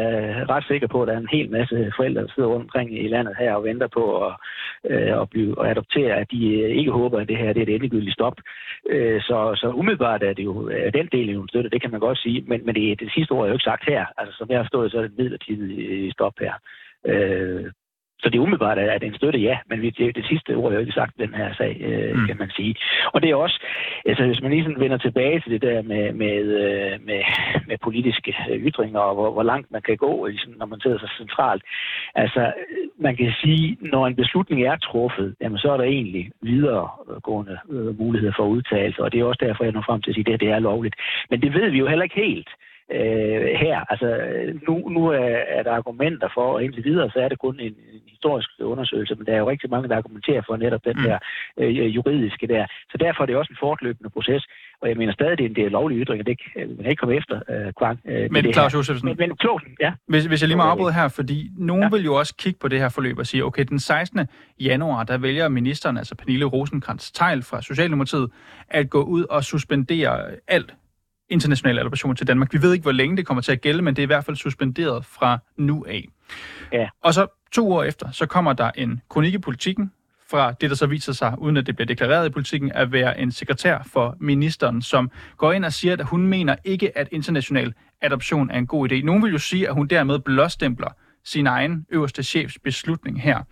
ret 0.55 0.65
sikker 0.65 0.87
på, 0.87 1.03
at 1.03 1.09
der 1.09 1.15
er 1.15 1.19
en 1.19 1.37
hel 1.37 1.51
masse 1.51 1.93
forældre, 1.97 2.23
der 2.23 2.33
sidder 2.35 2.49
rundt 2.49 2.67
omkring 2.67 2.89
i 3.05 3.09
landet 3.09 3.35
her 3.39 3.53
og 3.55 3.65
venter 3.65 3.89
på 3.99 4.05
at, 4.27 4.33
øh, 4.91 5.21
at 5.23 5.31
blive 5.31 5.65
at 5.65 5.71
adoptere, 5.71 6.13
at 6.21 6.31
de 6.31 6.41
øh, 6.61 6.71
ikke 6.81 6.93
håber, 7.01 7.19
at 7.21 7.29
det 7.29 7.37
her 7.37 7.53
det 7.53 7.63
er 7.63 7.67
et 7.67 7.75
endegyldigt 7.75 8.15
stop. 8.15 8.37
Øh, 8.91 9.21
så, 9.21 9.39
så 9.61 9.69
umiddelbart 9.81 10.23
er 10.23 10.33
det 10.33 10.45
jo 10.45 10.55
er 10.87 10.91
den 10.91 11.09
del 11.13 11.31
jo 11.31 11.47
støtte, 11.49 11.71
det 11.71 11.81
kan 11.83 11.91
man 11.91 12.01
godt 12.01 12.19
sige. 12.19 12.45
Men, 12.49 12.67
men 12.67 12.75
det, 12.75 13.01
det 13.01 13.13
sidste 13.15 13.33
ord 13.33 13.45
er 13.45 13.49
jo 13.49 13.57
ikke 13.57 13.71
sagt 13.71 13.85
her. 13.93 14.05
Altså, 14.19 14.35
som 14.39 14.49
jeg 14.51 14.59
har 14.59 14.65
forstået, 14.65 14.91
så 14.91 14.97
er 14.97 15.03
det 15.03 15.11
et 15.11 15.19
midlertidigt 15.19 15.91
øh, 15.91 16.13
stop 16.13 16.35
her. 16.41 16.55
Øh, 17.07 17.71
så 18.23 18.29
det 18.31 18.37
er 18.39 18.43
umiddelbart, 18.43 18.79
at 18.79 19.01
det 19.01 19.07
en 19.07 19.15
støtte, 19.15 19.39
ja, 19.39 19.59
men 19.67 19.83
det, 19.83 20.17
det 20.17 20.27
sidste 20.27 20.55
ord 20.55 20.73
er 20.73 20.75
jo 20.75 20.81
ikke 20.81 21.01
sagt 21.01 21.15
i 21.19 21.23
den 21.23 21.35
her 21.35 21.55
sag, 21.55 21.77
øh, 21.81 22.17
mm. 22.17 22.27
kan 22.27 22.39
man 22.39 22.51
sige. 22.51 22.75
Og 23.13 23.23
det 23.23 23.31
er 23.31 23.35
også, 23.35 23.59
altså 24.07 24.27
hvis 24.27 24.43
man 24.43 24.51
lige 24.51 24.65
sådan 24.65 24.81
vender 24.81 24.99
tilbage 24.99 25.41
til 25.41 25.53
det 25.53 25.63
der 25.63 25.83
med, 25.83 26.13
med, 26.13 26.37
øh, 26.63 26.93
med, 27.07 27.21
med 27.67 27.77
politiske 27.83 28.35
ytringer, 28.51 29.01
og 29.01 29.15
hvor, 29.15 29.31
hvor 29.33 29.43
langt 29.43 29.71
man 29.71 29.83
kan 29.83 29.97
gå, 29.97 30.27
ligesom, 30.27 30.53
når 30.57 30.67
man 30.67 30.81
sidder 30.81 30.99
så 30.99 31.09
centralt. 31.19 31.63
Altså, 32.15 32.53
man 32.99 33.17
kan 33.17 33.33
sige, 33.43 33.77
når 33.81 34.07
en 34.07 34.17
beslutning 34.17 34.63
er 34.63 34.77
truffet, 34.77 35.35
jamen 35.41 35.59
så 35.59 35.73
er 35.73 35.77
der 35.77 35.85
egentlig 35.85 36.31
videregående 36.43 37.59
øh, 37.71 37.99
muligheder 37.99 38.33
for 38.37 38.47
udtalelse, 38.47 39.03
og 39.03 39.13
det 39.13 39.21
er 39.21 39.25
også 39.25 39.45
derfor, 39.47 39.65
jeg 39.65 39.73
når 39.73 39.85
frem 39.87 40.03
til 40.03 40.11
at 40.11 40.15
sige, 40.15 40.25
at 40.27 40.41
det, 40.41 40.41
det 40.41 40.51
er 40.51 40.59
lovligt. 40.59 40.97
Men 41.31 41.43
det 41.43 41.55
ved 41.55 41.71
vi 41.71 41.79
jo 41.79 41.87
heller 41.87 42.03
ikke 42.03 42.25
helt 42.27 42.49
øh, 42.49 42.70
her. 43.65 43.79
Altså, 43.93 44.09
nu, 44.69 44.89
nu 44.89 45.07
er, 45.07 45.37
er 45.57 45.63
der 45.63 45.73
argumenter 45.73 46.29
for, 46.35 46.47
og 46.55 46.65
indtil 46.65 46.85
videre, 46.85 47.11
så 47.11 47.19
er 47.19 47.29
det 47.29 47.39
kun 47.39 47.61
en, 47.61 47.75
en 47.93 48.01
historisk 48.07 48.51
undersøgelse, 48.61 49.15
men 49.15 49.27
der 49.27 49.33
er 49.33 49.39
jo 49.39 49.51
rigtig 49.51 49.71
mange, 49.71 49.89
der 49.89 49.97
argumenterer 49.97 50.43
for 50.47 50.57
netop 50.57 50.85
den 50.85 50.97
mm. 50.97 51.03
der 51.03 51.19
øh, 51.59 51.95
juridiske 51.97 52.47
der. 52.47 52.67
Så 52.91 52.97
derfor 53.01 53.23
er 53.23 53.27
det 53.27 53.37
også 53.37 53.53
en 53.53 53.57
fortløbende 53.61 54.11
proces, 54.11 54.47
og 54.83 54.89
jeg 54.89 54.97
mener 54.97 55.13
stadig, 55.13 55.39
det 55.39 55.45
er 55.45 55.49
en 55.49 55.55
del 55.55 55.71
lovlige 55.71 56.01
ytringer, 56.05 56.25
det 56.25 56.41
kan, 56.43 56.69
man 56.69 56.77
kan 56.77 56.91
ikke 56.91 57.01
komme 57.01 57.17
efter 57.17 57.41
øh, 57.49 57.73
Kvang. 57.79 58.01
Øh, 58.05 58.33
men 58.33 58.53
Claus 58.53 58.75
Josefsen, 58.75 59.09
men, 59.09 59.17
men, 59.19 59.37
klogen, 59.37 59.77
ja. 59.81 59.93
Hvis, 60.07 60.25
hvis 60.25 60.43
jeg 60.43 60.49
lige 60.49 60.57
må 60.57 60.63
afbryde 60.63 60.93
her, 60.93 61.09
fordi 61.09 61.51
nogen 61.57 61.83
ja. 61.83 61.89
vil 61.89 62.05
jo 62.05 62.15
også 62.15 62.35
kigge 62.37 62.59
på 62.61 62.69
det 62.69 62.79
her 62.79 62.89
forløb 62.89 63.19
og 63.19 63.27
sige, 63.27 63.45
okay, 63.45 63.65
den 63.65 63.79
16. 63.79 64.21
januar, 64.61 65.05
der 65.05 65.19
vælger 65.19 65.49
ministeren, 65.49 65.97
altså 65.97 66.15
Pernille 66.15 66.45
rosenkrantz 66.45 67.11
teil 67.11 67.43
fra 67.43 67.63
Socialdemokratiet, 67.63 68.31
at 68.69 68.91
gå 68.91 69.03
ud 69.03 69.25
og 69.25 69.45
suspendere 69.45 70.23
alt 70.49 70.75
international 71.31 71.79
adoption 71.79 72.17
til 72.17 72.27
Danmark. 72.27 72.53
Vi 72.53 72.63
ved 72.63 72.73
ikke, 72.73 72.83
hvor 72.83 72.93
længe 72.93 73.17
det 73.17 73.27
kommer 73.27 73.43
til 73.43 73.53
at 73.53 73.61
gælde, 73.61 73.83
men 73.83 73.97
det 73.97 74.03
er 74.03 74.07
i 74.07 74.07
hvert 74.07 74.25
fald 74.25 74.37
suspenderet 74.37 75.05
fra 75.05 75.39
nu 75.57 75.85
af. 75.89 76.09
Ja. 76.73 76.89
Og 77.03 77.15
så 77.15 77.27
to 77.53 77.73
år 77.73 77.83
efter, 77.83 78.11
så 78.11 78.27
kommer 78.27 78.53
der 78.53 78.71
en 78.75 79.01
kronik 79.09 79.35
i 79.35 79.39
politikken 79.39 79.93
fra 80.31 80.53
det, 80.53 80.71
der 80.71 80.77
så 80.77 80.87
viser 80.87 81.13
sig, 81.13 81.35
uden 81.39 81.57
at 81.57 81.67
det 81.67 81.77
bliver 81.77 81.87
deklareret 81.87 82.27
i 82.27 82.31
politikken, 82.31 82.73
at 82.73 82.93
være 82.93 83.21
en 83.21 83.33
sekretær 83.33 83.79
for 83.93 84.17
ministeren, 84.21 84.83
som 84.83 85.11
går 85.37 85.53
ind 85.53 85.65
og 85.65 85.73
siger, 85.73 85.93
at 85.93 86.05
hun 86.05 86.27
mener 86.27 86.57
ikke, 86.65 86.99
at 86.99 87.09
international 87.13 87.75
adoption 88.01 88.51
er 88.51 88.59
en 88.59 88.67
god 88.67 88.93
idé. 88.93 89.05
Nogen 89.05 89.23
vil 89.23 89.33
jo 89.33 89.39
sige, 89.39 89.69
at 89.69 89.75
hun 89.75 89.87
dermed 89.87 90.19
blåstempler 90.19 90.89
sin 91.25 91.47
egen 91.47 91.87
øverste 91.91 92.23
chefs 92.23 92.59
beslutning 92.59 93.23
her. 93.23 93.43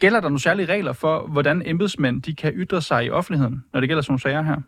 Gælder 0.00 0.20
der 0.20 0.28
nogle 0.28 0.40
særlige 0.40 0.66
regler 0.66 0.92
for, 0.92 1.26
hvordan 1.26 1.62
embedsmænd 1.66 2.22
de 2.22 2.34
kan 2.34 2.52
ytre 2.52 2.82
sig 2.82 3.04
i 3.04 3.10
offentligheden, 3.10 3.64
når 3.72 3.80
det 3.80 3.88
gælder 3.88 4.02
sådan 4.02 4.12
nogle 4.12 4.20
sager 4.20 4.42
her? 4.42 4.60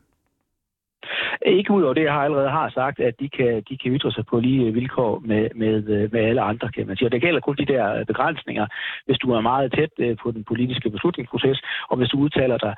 Ikke 1.47 1.73
ud 1.73 1.83
over 1.83 1.95
det, 1.95 2.03
jeg 2.03 2.13
har 2.13 2.25
allerede 2.25 2.51
har 2.51 2.71
sagt, 2.71 3.01
at 3.01 3.15
de 3.21 3.29
kan, 3.29 3.63
de 3.69 3.79
kan 3.79 3.93
ytre 3.93 4.13
sig 4.13 4.27
på 4.27 4.41
lige 4.41 4.67
øh, 4.67 4.75
vilkår 4.75 5.23
med, 5.25 5.49
med, 5.55 5.89
øh, 5.89 6.13
med 6.13 6.21
alle 6.21 6.41
andre, 6.41 6.69
kan 6.69 6.87
man 6.87 6.97
sige. 6.97 7.09
Og 7.09 7.13
det 7.13 7.21
gælder 7.21 7.41
kun 7.41 7.57
de 7.57 7.73
der 7.75 7.95
øh, 7.95 8.07
begrænsninger, 8.07 8.67
hvis 9.07 9.19
du 9.19 9.33
er 9.33 9.41
meget 9.41 9.73
tæt 9.73 10.17
på 10.23 10.31
den 10.31 10.45
politiske 10.45 10.91
beslutningsproces, 10.91 11.63
og 11.91 11.97
hvis 11.97 12.09
du 12.09 12.19
udtaler 12.19 12.59
dig 12.59 12.75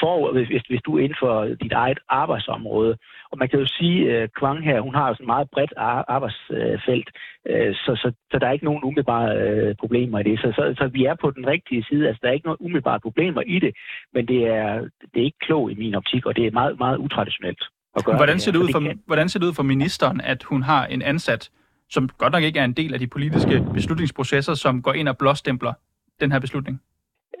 for, 0.00 0.32
hvis, 0.32 0.62
hvis 0.68 0.82
du 0.86 0.96
er 0.96 1.02
inden 1.02 1.18
for 1.20 1.44
dit 1.44 1.72
eget 1.72 1.98
arbejdsområde. 2.08 2.96
Og 3.30 3.38
man 3.38 3.48
kan 3.48 3.60
jo 3.60 3.66
sige, 3.66 4.16
at 4.16 4.34
Kvang 4.34 4.64
her, 4.64 4.80
hun 4.80 4.94
har 4.94 5.12
sådan 5.12 5.24
et 5.24 5.26
meget 5.26 5.50
bredt 5.50 5.72
arbejdsfelt, 6.08 7.08
så, 7.46 7.92
så, 8.02 8.12
så 8.30 8.38
der 8.38 8.46
er 8.46 8.52
ikke 8.52 8.64
nogen 8.64 8.84
umiddelbare 8.84 9.74
problemer 9.74 10.18
i 10.18 10.22
det. 10.22 10.38
Så, 10.38 10.52
så, 10.56 10.74
så 10.78 10.86
vi 10.86 11.04
er 11.04 11.14
på 11.14 11.30
den 11.30 11.46
rigtige 11.46 11.84
side. 11.88 12.06
Altså, 12.08 12.20
der 12.22 12.28
er 12.28 12.32
ikke 12.32 12.46
nogen 12.46 12.56
umiddelbare 12.60 13.00
problemer 13.00 13.42
i 13.46 13.58
det, 13.58 13.72
men 14.14 14.28
det 14.28 14.46
er, 14.46 14.80
det 15.14 15.20
er 15.20 15.24
ikke 15.24 15.46
klogt 15.46 15.72
i 15.72 15.74
min 15.74 15.94
optik, 15.94 16.26
og 16.26 16.36
det 16.36 16.46
er 16.46 16.50
meget, 16.50 16.78
meget 16.78 16.96
utraditionelt 16.96 17.62
at 17.96 18.04
gøre 18.04 18.16
hvordan 18.16 18.38
ser 18.40 18.52
det, 18.52 18.58
ud 18.58 18.68
for, 18.72 18.80
kan... 18.80 19.00
hvordan 19.06 19.28
ser 19.28 19.40
det 19.40 19.46
ud 19.46 19.54
for 19.54 19.62
ministeren, 19.62 20.20
at 20.20 20.42
hun 20.42 20.62
har 20.62 20.86
en 20.86 21.02
ansat, 21.02 21.50
som 21.90 22.08
godt 22.08 22.32
nok 22.32 22.42
ikke 22.42 22.58
er 22.58 22.64
en 22.64 22.72
del 22.72 22.94
af 22.94 23.00
de 23.00 23.06
politiske 23.06 23.64
beslutningsprocesser, 23.74 24.54
som 24.54 24.82
går 24.82 24.92
ind 24.92 25.08
og 25.08 25.18
blåstempler 25.18 25.72
den 26.20 26.32
her 26.32 26.38
beslutning? 26.38 26.82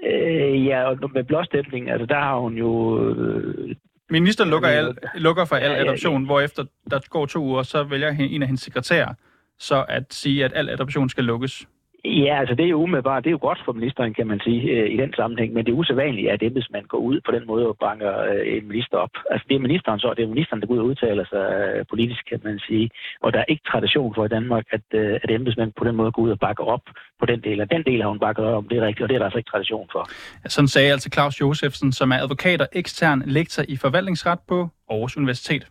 Øh, 0.06 0.66
ja, 0.66 0.84
og 0.84 1.10
med 1.14 1.24
blåstempling, 1.24 1.90
altså 1.90 2.06
der 2.06 2.18
har 2.18 2.38
hun 2.38 2.54
jo... 2.54 3.00
Øh, 3.10 3.74
Ministeren 4.10 4.50
lukker, 4.50 4.68
al, 4.68 4.96
lukker 5.14 5.44
for 5.44 5.56
al 5.56 5.70
adoption, 5.70 6.14
ja, 6.14 6.20
ja. 6.20 6.26
hvorefter 6.26 6.64
der 6.90 7.00
går 7.10 7.26
to 7.26 7.40
uger, 7.40 7.62
så 7.62 7.84
vælger 7.84 8.08
en 8.08 8.42
af 8.42 8.48
hendes 8.48 8.60
sekretærer 8.60 9.14
så 9.58 9.84
at 9.88 10.04
sige, 10.10 10.44
at 10.44 10.52
al 10.54 10.68
adoption 10.68 11.08
skal 11.08 11.24
lukkes. 11.24 11.66
Ja, 12.04 12.40
altså 12.40 12.54
det 12.54 12.64
er 12.64 12.68
jo 12.68 12.82
umiddelbart, 12.82 13.24
det 13.24 13.30
er 13.30 13.38
jo 13.38 13.46
godt 13.48 13.60
for 13.64 13.72
ministeren, 13.72 14.14
kan 14.14 14.26
man 14.26 14.40
sige, 14.40 14.62
øh, 14.62 14.90
i 14.94 14.96
den 14.96 15.12
sammenhæng, 15.16 15.52
men 15.52 15.64
det 15.64 15.72
er 15.72 15.76
usædvanligt, 15.76 16.30
at 16.30 16.42
embedsmand 16.42 16.86
går 16.86 16.98
ud 16.98 17.20
på 17.26 17.32
den 17.32 17.46
måde 17.46 17.66
og 17.66 17.76
banker 17.80 18.12
øh, 18.30 18.56
en 18.56 18.68
minister 18.68 18.96
op. 18.96 19.10
Altså 19.30 19.44
det 19.48 19.54
er 19.54 19.66
ministeren 19.66 20.00
så, 20.00 20.14
det 20.16 20.22
er 20.22 20.28
ministeren, 20.28 20.60
der 20.60 20.66
går 20.66 20.74
ud 20.74 20.78
og 20.78 20.86
udtaler 20.86 21.24
sig 21.32 21.44
øh, 21.58 21.84
politisk, 21.90 22.22
kan 22.28 22.40
man 22.44 22.58
sige, 22.58 22.90
og 23.20 23.32
der 23.32 23.38
er 23.38 23.44
ikke 23.48 23.62
tradition 23.70 24.14
for 24.14 24.24
i 24.24 24.28
Danmark, 24.28 24.64
at, 24.70 24.86
at 25.22 25.30
embedsmænd 25.30 25.72
på 25.78 25.84
den 25.84 25.96
måde 25.96 26.12
går 26.12 26.22
ud 26.22 26.30
og 26.30 26.38
bakker 26.38 26.64
op 26.64 26.84
på 27.20 27.26
den 27.26 27.40
del. 27.40 27.60
Og 27.60 27.70
den 27.70 27.82
del 27.82 28.02
har 28.02 28.08
hun 28.08 28.18
bakket 28.18 28.44
op 28.44 28.54
om, 28.54 28.68
det 28.68 28.78
er 28.78 28.86
rigtigt, 28.86 29.02
og 29.02 29.08
det 29.08 29.14
er 29.14 29.18
der 29.18 29.26
altså 29.26 29.38
ikke 29.38 29.50
tradition 29.50 29.88
for. 29.92 30.08
Ja, 30.44 30.48
sådan 30.48 30.68
sagde 30.68 30.92
altså 30.92 31.10
Claus 31.12 31.40
Josefsen, 31.40 31.92
som 31.92 32.10
er 32.10 32.18
advokat 32.24 32.60
og 32.60 32.68
ekstern 32.72 33.22
lektor 33.26 33.62
i 33.68 33.76
forvaltningsret 33.76 34.38
på 34.48 34.68
Aarhus 34.90 35.16
Universitet. 35.16 35.66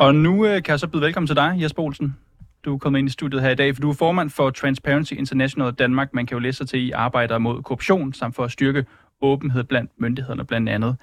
Og 0.00 0.14
nu 0.14 0.46
øh, 0.46 0.62
kan 0.62 0.70
jeg 0.70 0.80
så 0.80 0.86
byde 0.86 1.02
velkommen 1.02 1.26
til 1.26 1.36
dig, 1.36 1.56
Jesper 1.60 1.82
Olsen 1.82 2.16
du 2.64 2.74
er 2.74 2.78
kommet 2.78 2.98
ind 2.98 3.08
i 3.08 3.12
studiet 3.12 3.42
her 3.42 3.50
i 3.50 3.54
dag, 3.54 3.74
for 3.74 3.80
du 3.80 3.90
er 3.90 3.94
formand 3.94 4.30
for 4.30 4.50
Transparency 4.50 5.12
International 5.12 5.72
Danmark. 5.72 6.14
Man 6.14 6.26
kan 6.26 6.34
jo 6.34 6.38
læse 6.38 6.56
sig 6.56 6.68
til, 6.68 6.86
I 6.86 6.90
arbejder 6.90 7.38
mod 7.38 7.62
korruption, 7.62 8.12
samt 8.12 8.34
for 8.34 8.44
at 8.44 8.50
styrke 8.50 8.86
åbenhed 9.20 9.64
blandt 9.64 9.90
myndighederne 9.96 10.44
blandt 10.44 10.68
andet. 10.68 10.96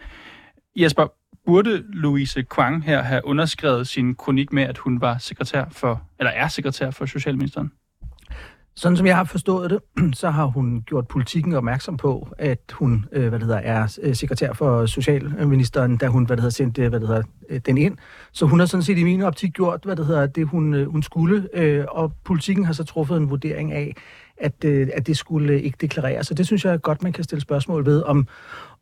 Jesper, 0.76 1.08
burde 1.46 1.84
Louise 1.94 2.44
Kwang 2.44 2.84
her 2.84 3.02
have 3.02 3.26
underskrevet 3.26 3.88
sin 3.88 4.16
kronik 4.16 4.54
med, 4.54 4.64
at 4.64 4.78
hun 4.78 5.02
var 5.02 5.18
sekretær 5.18 5.66
for, 5.72 6.02
eller 6.20 6.32
er 6.32 6.48
sekretær 6.48 6.92
for 6.92 7.06
Socialministeren? 7.06 7.72
Sådan 8.80 8.98
som 8.98 9.06
jeg 9.06 9.18
har 9.18 9.24
forstået 9.24 9.70
det, 9.70 9.80
så 10.22 10.30
har 10.30 10.46
hun 10.46 10.84
gjort 10.86 11.08
politikken 11.08 11.54
opmærksom 11.54 11.98
på, 11.98 12.28
at 12.38 12.60
hun 12.72 13.06
øh, 13.12 13.30
hvad 13.30 13.40
det 13.40 13.48
hedder, 13.48 13.60
er 13.60 13.98
øh, 14.02 14.16
sekretær 14.16 14.54
for 14.54 14.86
Socialministeren, 14.86 15.98
da 15.98 16.08
hun 16.08 16.26
hvad 16.26 16.38
det 16.38 16.42
hedder, 16.42 16.54
sendte 16.54 16.82
øh, 16.82 16.90
hvad 16.90 17.00
det 17.00 17.08
hedder, 17.08 17.24
øh, 17.50 17.62
den 17.66 17.78
ind. 17.78 17.98
Så 18.32 18.46
hun 18.46 18.60
har 18.60 18.66
sådan 18.66 18.84
set 18.84 18.98
i 18.98 19.04
min 19.04 19.22
optik 19.22 19.54
gjort 19.54 19.80
hvad 19.84 19.96
det, 19.96 20.06
hedder, 20.06 20.26
det 20.28 20.48
hun, 20.48 20.86
hun 20.86 21.04
skulle, 21.04 21.48
og 21.92 22.14
politikken 22.24 22.66
har 22.66 22.74
så 22.74 22.84
truffet 22.84 23.18
en 23.18 23.30
vurdering 23.30 23.72
af, 23.72 23.96
at, 24.38 24.66
at 24.66 25.08
det 25.08 25.18
skulle 25.18 25.62
ikke 25.62 25.78
deklareres. 25.82 26.28
Så 26.28 26.34
det 26.34 26.46
synes 26.46 26.66
jeg 26.66 26.82
godt, 26.82 27.04
man 27.04 27.14
kan 27.14 27.24
stille 27.24 27.42
spørgsmål 27.42 27.86
ved, 27.86 28.04
om, 28.04 28.28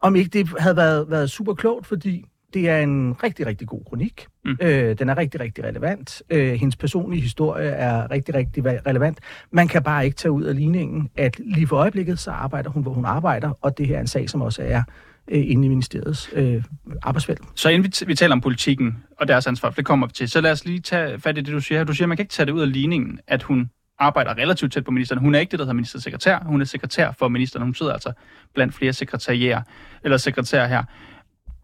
om 0.01 0.15
ikke 0.15 0.29
det 0.29 0.49
havde 0.59 0.75
været, 0.75 1.09
været 1.09 1.29
super 1.29 1.53
klogt, 1.53 1.87
fordi 1.87 2.25
det 2.53 2.69
er 2.69 2.79
en 2.79 3.23
rigtig, 3.23 3.45
rigtig 3.45 3.67
god 3.67 3.81
kronik. 3.89 4.27
Mm. 4.45 4.57
Øh, 4.61 4.99
den 4.99 5.09
er 5.09 5.17
rigtig, 5.17 5.39
rigtig 5.39 5.63
relevant. 5.63 6.21
Øh, 6.29 6.53
hendes 6.53 6.75
personlige 6.75 7.21
historie 7.21 7.69
er 7.69 8.11
rigtig, 8.11 8.35
rigtig 8.35 8.65
relevant. 8.65 9.19
Man 9.51 9.67
kan 9.67 9.83
bare 9.83 10.05
ikke 10.05 10.17
tage 10.17 10.31
ud 10.31 10.43
af 10.43 10.55
ligningen, 10.55 11.09
at 11.15 11.39
lige 11.39 11.67
for 11.67 11.75
øjeblikket, 11.75 12.19
så 12.19 12.31
arbejder 12.31 12.69
hun, 12.69 12.83
hvor 12.83 12.93
hun 12.93 13.05
arbejder, 13.05 13.51
og 13.61 13.77
det 13.77 13.87
her 13.87 13.95
er 13.95 14.01
en 14.01 14.07
sag, 14.07 14.29
som 14.29 14.41
også 14.41 14.63
er 14.63 14.83
øh, 15.27 15.51
inde 15.51 15.65
i 15.65 15.69
ministeriets 15.69 16.29
øh, 16.33 16.63
arbejdsfelt. 17.03 17.41
Så 17.55 17.69
inden 17.69 17.83
vi, 17.83 18.05
vi 18.07 18.15
taler 18.15 18.35
om 18.35 18.41
politikken 18.41 19.03
og 19.19 19.27
deres 19.27 19.47
ansvar, 19.47 19.69
for 19.69 19.75
det 19.75 19.85
kommer 19.85 20.07
vi 20.07 20.13
til, 20.13 20.29
så 20.29 20.41
lad 20.41 20.51
os 20.51 20.65
lige 20.65 20.79
tage 20.79 21.19
fat 21.19 21.37
i 21.37 21.41
det, 21.41 21.53
du 21.53 21.59
siger 21.59 21.79
her. 21.79 21.85
Du 21.85 21.93
siger, 21.93 22.05
at 22.05 22.09
man 22.09 22.17
kan 22.17 22.23
ikke 22.23 22.33
tage 22.33 22.45
det 22.45 22.51
ud 22.51 22.61
af 22.61 22.73
ligningen, 22.73 23.19
at 23.27 23.43
hun 23.43 23.69
arbejder 23.99 24.37
relativt 24.37 24.73
tæt 24.73 24.83
på 24.83 24.91
ministeren. 24.91 25.19
Hun 25.19 25.35
er 25.35 25.39
ikke 25.39 25.51
det, 25.51 25.59
der 25.59 25.65
hedder 25.65 25.73
ministersekretær. 25.73 26.39
Hun 26.39 26.61
er 26.61 26.65
sekretær 26.65 27.11
for 27.11 27.27
ministeren. 27.27 27.63
Hun 27.63 27.75
sidder 27.75 27.93
altså 27.93 28.11
blandt 28.53 28.73
flere 28.73 28.93
sekretærer 28.93 29.61
eller 30.03 30.17
sekretærer 30.17 30.67
her. 30.67 30.83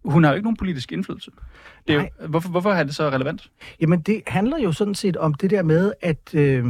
Hun 0.06 0.24
har 0.24 0.32
jo 0.32 0.36
ikke 0.36 0.46
nogen 0.46 0.58
politisk 0.58 0.92
indflydelse. 0.92 1.32
Det 1.88 1.96
er 1.96 2.02
jo, 2.02 2.28
hvorfor, 2.28 2.50
hvorfor 2.50 2.72
er 2.72 2.84
det 2.84 2.96
så 2.96 3.10
relevant? 3.10 3.52
Jamen, 3.80 4.02
det 4.02 4.22
handler 4.28 4.58
jo 4.58 4.72
sådan 4.72 4.96
set 4.96 5.18
om 5.18 5.34
det 5.34 5.50
der 5.50 5.64
med, 5.64 5.94
at, 6.02 6.34
øh, 6.34 6.66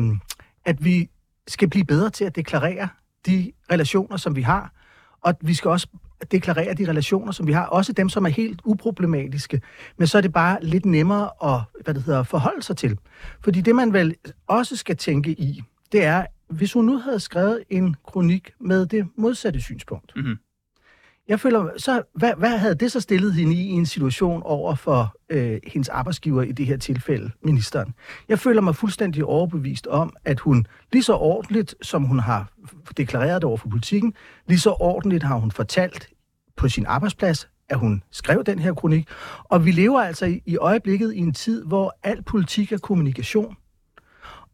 at 0.66 0.86
vi 0.86 1.10
skal 1.48 1.70
blive 1.70 1.86
bedre 1.86 2.10
til 2.10 2.25
at 2.25 2.36
deklarere 2.36 2.88
de 3.25 3.52
relationer, 3.72 4.18
som 4.18 4.36
vi 4.36 4.42
har. 4.42 4.72
Og 5.22 5.34
vi 5.42 5.54
skal 5.54 5.70
også 5.70 5.88
deklarere 6.32 6.74
de 6.74 6.90
relationer, 6.90 7.32
som 7.32 7.48
vi 7.48 7.52
har, 7.52 7.66
også 7.66 7.94
dem, 7.94 8.10
som 8.10 8.25
er 8.25 8.30
helt 8.30 8.62
uproblematiske, 8.66 9.62
men 9.98 10.08
så 10.08 10.18
er 10.18 10.22
det 10.22 10.34
bare 10.34 10.58
lidt 10.62 10.86
nemmere 10.86 11.30
at 11.44 11.62
hvad 11.84 11.94
det 11.94 12.04
hedder, 12.04 12.24
forholde 12.24 12.63
sig 12.63 12.78
til. 12.78 12.98
Fordi 13.42 13.62
det, 13.62 13.75
man 13.75 13.94
vel 13.94 14.16
også 14.48 14.75
skal 14.75 14.98
tænke 14.98 15.32
i, 15.32 15.63
det 15.92 16.04
er, 16.04 16.25
hvis 16.50 16.74
hun 16.74 16.86
nu 16.86 16.98
havde 16.98 17.20
skrevet 17.20 17.63
en 17.70 17.96
kronik 18.04 18.52
med 18.60 18.86
det 18.86 19.08
modsatte 19.16 19.62
synspunkt, 19.62 20.12
mm-hmm. 20.16 20.38
Jeg 21.27 21.39
føler, 21.39 21.70
så 21.77 22.01
hvad, 22.15 22.34
hvad 22.38 22.58
havde 22.58 22.75
det 22.75 22.92
så 22.92 23.00
stillet 23.00 23.34
hende 23.34 23.56
i, 23.56 23.68
i 23.68 23.72
en 23.72 23.86
situation 23.86 24.44
over 24.44 24.75
for 24.75 25.15
øh, 25.30 25.60
hendes 25.68 25.89
arbejdsgiver 25.89 26.42
i 26.42 26.51
det 26.51 26.65
her 26.65 26.77
tilfælde, 26.77 27.32
ministeren? 27.44 27.94
Jeg 28.30 28.39
føler 28.39 28.62
mig 28.62 28.75
fuldstændig 28.75 29.25
overbevist 29.25 29.88
om, 29.88 30.15
at 30.25 30.39
hun 30.39 30.65
lige 30.92 31.03
så 31.03 31.13
ordentligt, 31.13 31.75
som 31.82 32.03
hun 32.03 32.20
har 32.20 32.51
deklareret 32.98 33.42
det 33.42 33.44
over 33.44 33.58
for 33.58 33.70
politikken, 33.70 34.13
lige 34.48 34.60
så 34.60 34.72
ordentligt 34.80 35.24
har 35.24 35.36
hun 35.36 35.51
fortalt 35.51 36.10
på 36.58 36.70
sin 36.70 36.86
arbejdsplads, 36.86 37.50
at 37.70 37.80
hun 37.80 38.03
skrev 38.12 38.44
den 38.44 38.60
her 38.60 38.74
kronik. 38.74 39.08
Og 39.44 39.65
vi 39.65 39.72
lever 39.72 40.01
altså 40.01 40.25
i, 40.25 40.42
i 40.46 40.58
øjeblikket 40.58 41.13
i 41.13 41.20
en 41.20 41.34
tid, 41.34 41.65
hvor 41.65 41.98
al 42.03 42.24
politik 42.24 42.72
er 42.72 42.77
kommunikation, 42.77 43.56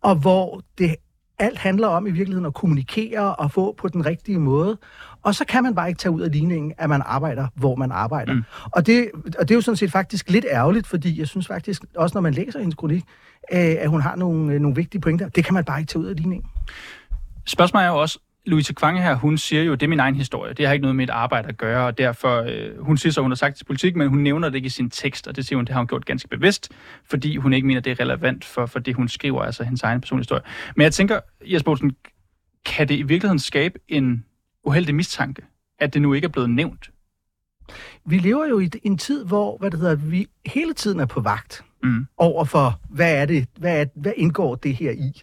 og 0.01 0.15
hvor 0.15 0.61
det 0.77 0.95
alt 1.39 1.57
handler 1.57 1.87
om 1.87 2.07
i 2.07 2.11
virkeligheden 2.11 2.45
at 2.45 2.53
kommunikere 2.53 3.35
og 3.35 3.51
få 3.51 3.75
på 3.77 3.87
den 3.87 4.05
rigtige 4.05 4.39
måde. 4.39 4.77
Og 5.23 5.35
så 5.35 5.45
kan 5.45 5.63
man 5.63 5.75
bare 5.75 5.87
ikke 5.87 5.97
tage 5.97 6.11
ud 6.11 6.21
af 6.21 6.31
ligningen, 6.31 6.73
at 6.77 6.89
man 6.89 7.01
arbejder, 7.05 7.47
hvor 7.55 7.75
man 7.75 7.91
arbejder. 7.91 8.33
Mm. 8.33 8.43
Og, 8.63 8.85
det, 8.85 9.09
og 9.39 9.47
det 9.47 9.51
er 9.51 9.55
jo 9.55 9.61
sådan 9.61 9.75
set 9.75 9.91
faktisk 9.91 10.29
lidt 10.29 10.45
ærgerligt, 10.51 10.87
fordi 10.87 11.19
jeg 11.19 11.27
synes 11.27 11.47
faktisk, 11.47 11.83
også 11.95 12.15
når 12.15 12.21
man 12.21 12.33
læser 12.33 12.59
hendes 12.59 12.75
kronik, 12.75 13.03
øh, 13.53 13.75
at 13.79 13.89
hun 13.89 14.01
har 14.01 14.15
nogle, 14.15 14.53
øh, 14.53 14.61
nogle 14.61 14.75
vigtige 14.75 15.01
pointer. 15.01 15.29
Det 15.29 15.45
kan 15.45 15.53
man 15.53 15.63
bare 15.63 15.79
ikke 15.79 15.89
tage 15.89 16.01
ud 16.01 16.07
af 16.07 16.15
ligningen. 16.15 16.49
Spørgsmålet 17.45 17.85
er 17.85 17.89
jo 17.89 18.01
også, 18.01 18.19
Louise 18.49 18.73
Kvange 18.73 19.01
her, 19.01 19.15
hun 19.15 19.37
siger 19.37 19.63
jo, 19.63 19.71
det 19.71 19.83
er 19.83 19.87
min 19.87 19.99
egen 19.99 20.15
historie. 20.15 20.53
Det 20.53 20.65
har 20.65 20.73
ikke 20.73 20.81
noget 20.81 20.95
med 20.95 21.03
et 21.03 21.09
arbejde 21.09 21.47
at 21.47 21.57
gøre, 21.57 21.85
og 21.85 21.97
derfor, 21.97 22.41
øh, 22.41 22.85
hun 22.85 22.97
siger 22.97 23.13
så, 23.13 23.21
hun 23.21 23.31
har 23.31 23.35
sagt 23.35 23.57
til 23.57 23.65
politik, 23.65 23.95
men 23.95 24.07
hun 24.07 24.19
nævner 24.19 24.49
det 24.49 24.55
ikke 24.55 24.65
i 24.65 24.69
sin 24.69 24.89
tekst, 24.89 25.27
og 25.27 25.35
det 25.35 25.45
siger 25.45 25.57
hun, 25.57 25.65
det 25.65 25.73
har 25.73 25.79
hun 25.79 25.87
gjort 25.87 26.05
ganske 26.05 26.27
bevidst, 26.27 26.71
fordi 27.05 27.35
hun 27.37 27.53
ikke 27.53 27.67
mener, 27.67 27.81
det 27.81 27.91
er 27.91 27.99
relevant 27.99 28.45
for, 28.45 28.65
for 28.65 28.79
det, 28.79 28.95
hun 28.95 29.07
skriver, 29.07 29.41
altså 29.41 29.63
hendes 29.63 29.83
egen 29.83 30.01
personlige 30.01 30.23
historie. 30.23 30.41
Men 30.75 30.83
jeg 30.83 30.93
tænker, 30.93 31.19
Jesper 31.45 31.71
Olsen, 31.71 31.95
kan 32.65 32.87
det 32.87 32.95
i 32.95 33.01
virkeligheden 33.01 33.39
skabe 33.39 33.79
en 33.87 34.25
uheldig 34.63 34.95
mistanke, 34.95 35.41
at 35.79 35.93
det 35.93 36.01
nu 36.01 36.13
ikke 36.13 36.25
er 36.25 36.29
blevet 36.29 36.49
nævnt? 36.49 36.89
Vi 38.05 38.17
lever 38.17 38.45
jo 38.45 38.59
i 38.59 38.69
en 38.83 38.97
tid, 38.97 39.25
hvor 39.25 39.57
hvad 39.57 39.71
det 39.71 39.79
hedder, 39.79 39.95
vi 39.95 40.27
hele 40.45 40.73
tiden 40.73 40.99
er 40.99 41.05
på 41.05 41.21
vagt 41.21 41.63
mm. 41.83 42.07
over 42.17 42.45
for, 42.45 42.79
hvad 42.89 43.15
er 43.21 43.25
det, 43.25 43.47
hvad, 43.57 43.81
er, 43.81 43.85
hvad 43.95 44.13
indgår 44.17 44.55
det 44.55 44.75
her 44.75 44.91
i? 44.91 45.21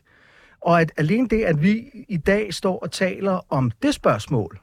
Og 0.66 0.80
at 0.80 0.92
alene 0.96 1.28
det, 1.28 1.42
at 1.42 1.62
vi 1.62 2.04
i 2.08 2.16
dag 2.16 2.54
står 2.54 2.78
og 2.78 2.90
taler 2.90 3.40
om 3.48 3.70
det 3.82 3.94
spørgsmål, 3.94 4.58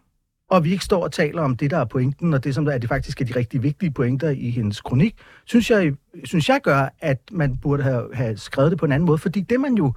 og 0.49 0.63
vi 0.63 0.71
ikke 0.71 0.85
står 0.85 1.03
og 1.03 1.11
taler 1.11 1.41
om 1.41 1.57
det, 1.57 1.71
der 1.71 1.77
er 1.77 1.85
pointen, 1.85 2.33
og 2.33 2.43
det, 2.43 2.55
som 2.55 2.65
der 2.65 2.71
er 2.71 2.77
det 2.77 2.89
faktisk 2.89 3.21
er 3.21 3.25
de 3.25 3.35
rigtig 3.35 3.63
vigtige 3.63 3.91
pointer 3.91 4.29
i 4.29 4.49
hendes 4.49 4.81
kronik, 4.81 5.15
synes 5.45 5.69
jeg, 5.69 5.93
synes 6.23 6.49
jeg 6.49 6.61
gør, 6.63 6.93
at 6.99 7.19
man 7.31 7.57
burde 7.57 7.83
have, 7.83 8.15
have 8.15 8.37
skrevet 8.37 8.71
det 8.71 8.79
på 8.79 8.85
en 8.85 8.91
anden 8.91 9.05
måde. 9.05 9.17
Fordi 9.17 9.41
det 9.41 9.59
man 9.59 9.73
jo, 9.73 9.93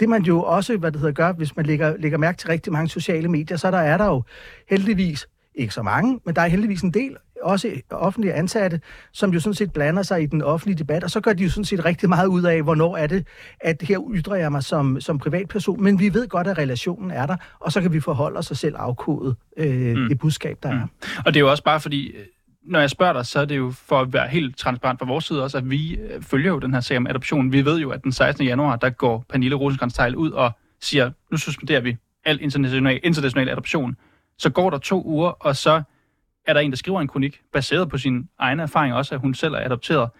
det 0.00 0.08
man 0.08 0.22
jo 0.22 0.42
også 0.42 0.76
hvad 0.76 0.92
det 0.92 1.00
hedder, 1.00 1.14
gør, 1.14 1.32
hvis 1.32 1.56
man 1.56 1.66
lægger, 1.66 1.96
lægger 1.96 2.18
mærke 2.18 2.38
til 2.38 2.48
rigtig 2.48 2.72
mange 2.72 2.88
sociale 2.88 3.28
medier, 3.28 3.56
så 3.56 3.70
der 3.70 3.78
er 3.78 3.96
der 3.96 4.06
jo 4.06 4.22
heldigvis 4.70 5.28
ikke 5.54 5.74
så 5.74 5.82
mange, 5.82 6.20
men 6.24 6.36
der 6.36 6.42
er 6.42 6.46
heldigvis 6.46 6.82
en 6.82 6.94
del, 6.94 7.16
også 7.44 7.80
offentlige 7.90 8.34
ansatte, 8.34 8.80
som 9.12 9.32
jo 9.32 9.40
sådan 9.40 9.54
set 9.54 9.72
blander 9.72 10.02
sig 10.02 10.22
i 10.22 10.26
den 10.26 10.42
offentlige 10.42 10.78
debat, 10.78 11.04
og 11.04 11.10
så 11.10 11.20
gør 11.20 11.32
de 11.32 11.42
jo 11.42 11.50
sådan 11.50 11.64
set 11.64 11.84
rigtig 11.84 12.08
meget 12.08 12.26
ud 12.26 12.42
af, 12.42 12.62
hvornår 12.62 12.96
er 12.96 13.06
det, 13.06 13.26
at 13.60 13.82
her 13.82 13.98
ytrer 14.14 14.34
jeg 14.34 14.52
mig 14.52 14.62
som, 14.62 15.00
som 15.00 15.18
privatperson, 15.18 15.82
men 15.82 15.98
vi 15.98 16.14
ved 16.14 16.28
godt, 16.28 16.46
at 16.46 16.58
relationen 16.58 17.10
er 17.10 17.26
der, 17.26 17.36
og 17.60 17.72
så 17.72 17.80
kan 17.80 17.92
vi 17.92 18.00
forholde 18.00 18.38
os 18.38 18.52
selv 18.54 18.74
afkodet 18.78 19.36
øh, 19.56 19.96
mm. 19.96 20.08
det 20.08 20.18
budskab, 20.18 20.58
der 20.62 20.72
mm. 20.72 20.78
er. 20.78 20.86
Og 21.26 21.34
det 21.34 21.36
er 21.36 21.40
jo 21.40 21.50
også 21.50 21.64
bare 21.64 21.80
fordi, 21.80 22.06
øh, 22.06 22.24
når 22.64 22.80
jeg 22.80 22.90
spørger 22.90 23.12
dig, 23.12 23.26
så 23.26 23.40
er 23.40 23.44
det 23.44 23.56
jo 23.56 23.70
for 23.70 24.00
at 24.00 24.12
være 24.12 24.28
helt 24.28 24.56
transparent 24.58 24.98
fra 24.98 25.06
vores 25.06 25.24
side 25.24 25.42
også, 25.42 25.58
at 25.58 25.70
vi 25.70 25.94
øh, 25.94 26.22
følger 26.22 26.50
jo 26.50 26.58
den 26.58 26.74
her 26.74 26.80
sag 26.80 26.96
om 26.96 27.06
adoption. 27.06 27.52
Vi 27.52 27.64
ved 27.64 27.78
jo, 27.78 27.90
at 27.90 28.04
den 28.04 28.12
16. 28.12 28.46
januar, 28.46 28.76
der 28.76 28.90
går 28.90 29.24
Pernille 29.28 29.56
rosenkrantz 29.56 29.98
ud 30.16 30.30
og 30.30 30.52
siger, 30.80 31.10
nu 31.30 31.36
suspenderer 31.36 31.80
vi 31.80 31.96
al 32.24 32.38
international, 32.42 33.00
international 33.02 33.48
adoption. 33.48 33.96
Så 34.38 34.50
går 34.50 34.70
der 34.70 34.78
to 34.78 35.02
uger, 35.04 35.28
og 35.30 35.56
så 35.56 35.82
er 36.46 36.52
der 36.52 36.60
en, 36.60 36.70
der 36.70 36.76
skriver 36.76 37.00
en 37.00 37.08
kronik, 37.08 37.42
baseret 37.52 37.88
på 37.88 37.98
sin 37.98 38.28
egen 38.38 38.60
erfaring 38.60 38.94
også, 38.94 39.14
at 39.14 39.20
hun 39.20 39.34
selv 39.34 39.54
er 39.54 39.58
adopteret. 39.58 40.10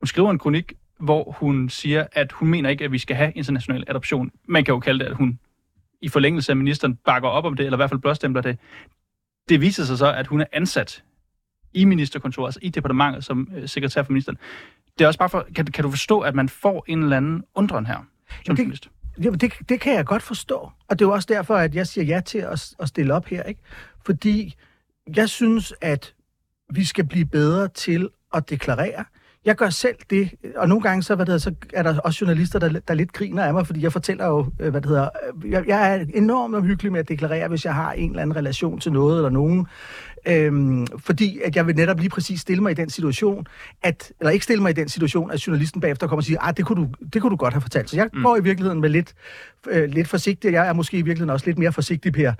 Hun 0.00 0.06
skriver 0.06 0.30
en 0.30 0.38
kronik, 0.38 0.72
hvor 0.98 1.36
hun 1.38 1.68
siger, 1.68 2.06
at 2.12 2.32
hun 2.32 2.48
mener 2.48 2.70
ikke, 2.70 2.84
at 2.84 2.92
vi 2.92 2.98
skal 2.98 3.16
have 3.16 3.32
international 3.32 3.84
adoption. 3.86 4.30
Man 4.48 4.64
kan 4.64 4.74
jo 4.74 4.80
kalde 4.80 5.04
det, 5.04 5.10
at 5.10 5.16
hun 5.16 5.38
i 6.00 6.08
forlængelse 6.08 6.52
af 6.52 6.56
ministeren 6.56 6.96
bakker 6.96 7.28
op 7.28 7.44
om 7.44 7.56
det, 7.56 7.66
eller 7.66 7.76
i 7.76 7.78
hvert 7.78 7.90
fald 7.90 8.00
blåstempler 8.00 8.42
det. 8.42 8.58
Det 9.48 9.60
viser 9.60 9.84
sig 9.84 9.98
så, 9.98 10.12
at 10.12 10.26
hun 10.26 10.40
er 10.40 10.46
ansat 10.52 11.04
i 11.72 11.84
ministerkontoret, 11.84 12.48
altså 12.48 12.60
i 12.62 12.68
departementet 12.68 13.24
som 13.24 13.48
øh, 13.56 13.68
sekretær 13.68 14.02
for 14.02 14.12
ministeren. 14.12 14.38
Det 14.98 15.04
er 15.04 15.08
også 15.08 15.18
bare 15.18 15.28
for, 15.28 15.46
kan, 15.54 15.66
kan 15.66 15.84
du 15.84 15.90
forstå, 15.90 16.20
at 16.20 16.34
man 16.34 16.48
får 16.48 16.84
en 16.88 17.02
eller 17.02 17.16
anden 17.16 17.44
undren 17.54 17.86
her 17.86 18.06
som 18.46 18.56
Jamen 18.56 18.70
det, 18.70 18.88
Jamen 19.18 19.40
det, 19.40 19.52
det 19.68 19.80
kan 19.80 19.94
jeg 19.94 20.06
godt 20.06 20.22
forstå. 20.22 20.70
Og 20.88 20.98
det 20.98 21.04
er 21.04 21.08
jo 21.08 21.12
også 21.12 21.28
derfor, 21.30 21.56
at 21.56 21.74
jeg 21.74 21.86
siger 21.86 22.04
ja 22.04 22.20
til 22.20 22.38
at, 22.38 22.74
at 22.78 22.88
stille 22.88 23.14
op 23.14 23.26
her. 23.26 23.42
Ikke? 23.42 23.60
Fordi 24.06 24.54
jeg 25.16 25.28
synes, 25.28 25.74
at 25.80 26.14
vi 26.74 26.84
skal 26.84 27.06
blive 27.06 27.24
bedre 27.24 27.68
til 27.68 28.08
at 28.34 28.50
deklarere. 28.50 29.04
Jeg 29.44 29.56
gør 29.56 29.70
selv 29.70 29.96
det, 30.10 30.30
og 30.56 30.68
nogle 30.68 30.82
gange 30.82 31.02
så, 31.02 31.14
hvad 31.14 31.26
det 31.26 31.32
hedder, 31.32 31.50
så 31.50 31.54
er 31.72 31.82
der 31.82 32.00
også 32.00 32.18
journalister, 32.20 32.58
der, 32.58 32.80
der 32.88 32.94
lidt 32.94 33.12
griner 33.12 33.44
af 33.44 33.52
mig, 33.52 33.66
fordi 33.66 33.82
jeg 33.82 33.92
fortæller 33.92 34.26
jo, 34.26 34.46
øh, 34.60 34.70
hvad 34.70 34.80
det 34.80 34.88
hedder, 34.88 35.08
øh, 35.44 35.50
jeg, 35.50 35.64
jeg 35.68 35.94
er 35.94 36.04
enormt 36.14 36.54
omhyggelig 36.54 36.92
med 36.92 37.00
at 37.00 37.08
deklarere, 37.08 37.48
hvis 37.48 37.64
jeg 37.64 37.74
har 37.74 37.92
en 37.92 38.10
eller 38.10 38.22
anden 38.22 38.36
relation 38.36 38.80
til 38.80 38.92
noget 38.92 39.16
eller 39.16 39.30
nogen. 39.30 39.66
Øhm, 40.26 40.86
fordi 40.86 41.40
at 41.44 41.56
jeg 41.56 41.66
vil 41.66 41.76
netop 41.76 41.98
lige 41.98 42.10
præcis 42.10 42.40
stille 42.40 42.62
mig 42.62 42.70
i 42.70 42.74
den 42.74 42.90
situation, 42.90 43.46
at, 43.82 44.12
eller 44.20 44.30
ikke 44.30 44.44
stille 44.44 44.62
mig 44.62 44.70
i 44.70 44.72
den 44.72 44.88
situation, 44.88 45.30
at 45.30 45.46
journalisten 45.46 45.80
bagefter 45.80 46.06
kommer 46.06 46.20
og 46.20 46.24
siger, 46.24 46.38
ah, 46.40 46.56
det 46.56 46.64
kunne 46.64 46.82
du, 46.82 46.88
det 47.12 47.22
kunne 47.22 47.30
du 47.30 47.36
godt 47.36 47.54
have 47.54 47.60
fortalt. 47.60 47.90
Så 47.90 47.96
jeg 47.96 48.08
mm. 48.12 48.22
går 48.22 48.36
i 48.36 48.42
virkeligheden 48.42 48.80
med 48.80 48.88
lidt, 48.88 49.14
øh, 49.68 49.88
lidt 49.88 50.08
forsigtig. 50.08 50.52
Jeg 50.52 50.68
er 50.68 50.72
måske 50.72 50.98
i 50.98 51.02
virkeligheden 51.02 51.30
også 51.30 51.46
lidt 51.46 51.58
mere 51.58 51.72
forsigtig, 51.72 52.12
Per, 52.12 52.32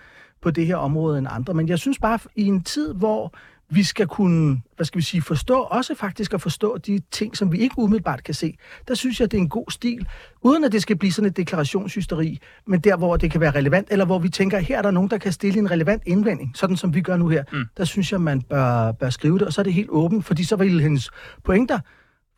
på 0.42 0.50
det 0.50 0.66
her 0.66 0.76
område 0.76 1.18
end 1.18 1.26
andre. 1.30 1.54
Men 1.54 1.68
jeg 1.68 1.78
synes 1.78 1.98
bare, 1.98 2.18
i 2.36 2.44
en 2.44 2.62
tid, 2.62 2.94
hvor 2.94 3.34
vi 3.70 3.82
skal 3.82 4.06
kunne, 4.06 4.62
hvad 4.76 4.86
skal 4.86 4.98
vi 4.98 5.02
sige, 5.02 5.22
forstå, 5.22 5.60
også 5.60 5.94
faktisk 5.94 6.34
at 6.34 6.40
forstå 6.40 6.78
de 6.78 7.00
ting, 7.10 7.36
som 7.36 7.52
vi 7.52 7.58
ikke 7.58 7.78
umiddelbart 7.78 8.24
kan 8.24 8.34
se. 8.34 8.56
Der 8.88 8.94
synes 8.94 9.20
jeg, 9.20 9.30
det 9.30 9.38
er 9.38 9.42
en 9.42 9.48
god 9.48 9.70
stil, 9.70 10.06
uden 10.42 10.64
at 10.64 10.72
det 10.72 10.82
skal 10.82 10.96
blive 10.96 11.12
sådan 11.12 11.30
et 11.30 11.36
deklarationshysteri, 11.36 12.38
men 12.66 12.80
der, 12.80 12.96
hvor 12.96 13.16
det 13.16 13.30
kan 13.30 13.40
være 13.40 13.50
relevant, 13.50 13.88
eller 13.90 14.04
hvor 14.04 14.18
vi 14.18 14.28
tænker, 14.28 14.58
her 14.58 14.78
er 14.78 14.82
der 14.82 14.90
nogen, 14.90 15.10
der 15.10 15.18
kan 15.18 15.32
stille 15.32 15.58
en 15.58 15.70
relevant 15.70 16.02
indvending, 16.06 16.52
sådan 16.54 16.76
som 16.76 16.94
vi 16.94 17.00
gør 17.00 17.16
nu 17.16 17.28
her. 17.28 17.44
Mm. 17.52 17.64
Der 17.76 17.84
synes 17.84 18.12
jeg, 18.12 18.20
man 18.20 18.42
bør, 18.42 18.92
bør 18.92 19.10
skrive 19.10 19.38
det, 19.38 19.46
og 19.46 19.52
så 19.52 19.60
er 19.60 19.62
det 19.62 19.74
helt 19.74 19.90
åbent, 19.90 20.24
fordi 20.24 20.44
så 20.44 20.56
vil 20.56 20.80
hendes 20.80 21.10
pointer 21.44 21.78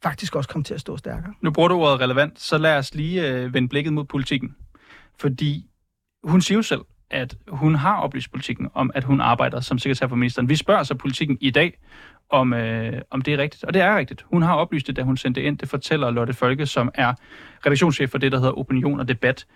faktisk 0.02 0.36
også 0.36 0.48
komme 0.48 0.64
til 0.64 0.74
at 0.74 0.80
stå 0.80 0.96
stærkere. 0.96 1.34
Nu 1.42 1.50
bruger 1.50 1.68
du 1.68 1.74
ordet 1.74 2.00
relevant, 2.00 2.40
så 2.40 2.58
lad 2.58 2.78
os 2.78 2.94
lige 2.94 3.28
øh, 3.28 3.54
vende 3.54 3.68
blikket 3.68 3.92
mod 3.92 4.04
politikken. 4.04 4.54
Fordi 5.20 5.66
hun 6.24 6.40
siger 6.40 6.58
jo 6.58 6.62
selv, 6.62 6.80
at 7.10 7.36
hun 7.48 7.74
har 7.74 7.96
oplyst 7.96 8.32
politikken 8.32 8.68
om, 8.74 8.90
at 8.94 9.04
hun 9.04 9.20
arbejder 9.20 9.60
som 9.60 9.78
sekretær 9.78 10.06
for 10.06 10.16
ministeren. 10.16 10.48
Vi 10.48 10.56
spørger 10.56 10.82
så 10.82 10.94
politikken 10.94 11.38
i 11.40 11.50
dag, 11.50 11.78
om, 12.30 12.52
øh, 12.52 13.02
om 13.10 13.22
det 13.22 13.34
er 13.34 13.38
rigtigt. 13.38 13.64
Og 13.64 13.74
det 13.74 13.82
er 13.82 13.96
rigtigt. 13.96 14.24
Hun 14.30 14.42
har 14.42 14.54
oplyst 14.54 14.86
det, 14.86 14.96
da 14.96 15.02
hun 15.02 15.16
sendte 15.16 15.42
ind. 15.42 15.58
Det 15.58 15.68
fortæller 15.68 16.10
Lotte 16.10 16.32
Folke, 16.32 16.66
som 16.66 16.90
er 16.94 17.14
redaktionschef 17.66 18.10
for 18.10 18.18
det, 18.18 18.32
der 18.32 18.38
hedder 18.38 18.58
Opinion 18.58 19.00
og 19.00 19.08
Debat. 19.08 19.46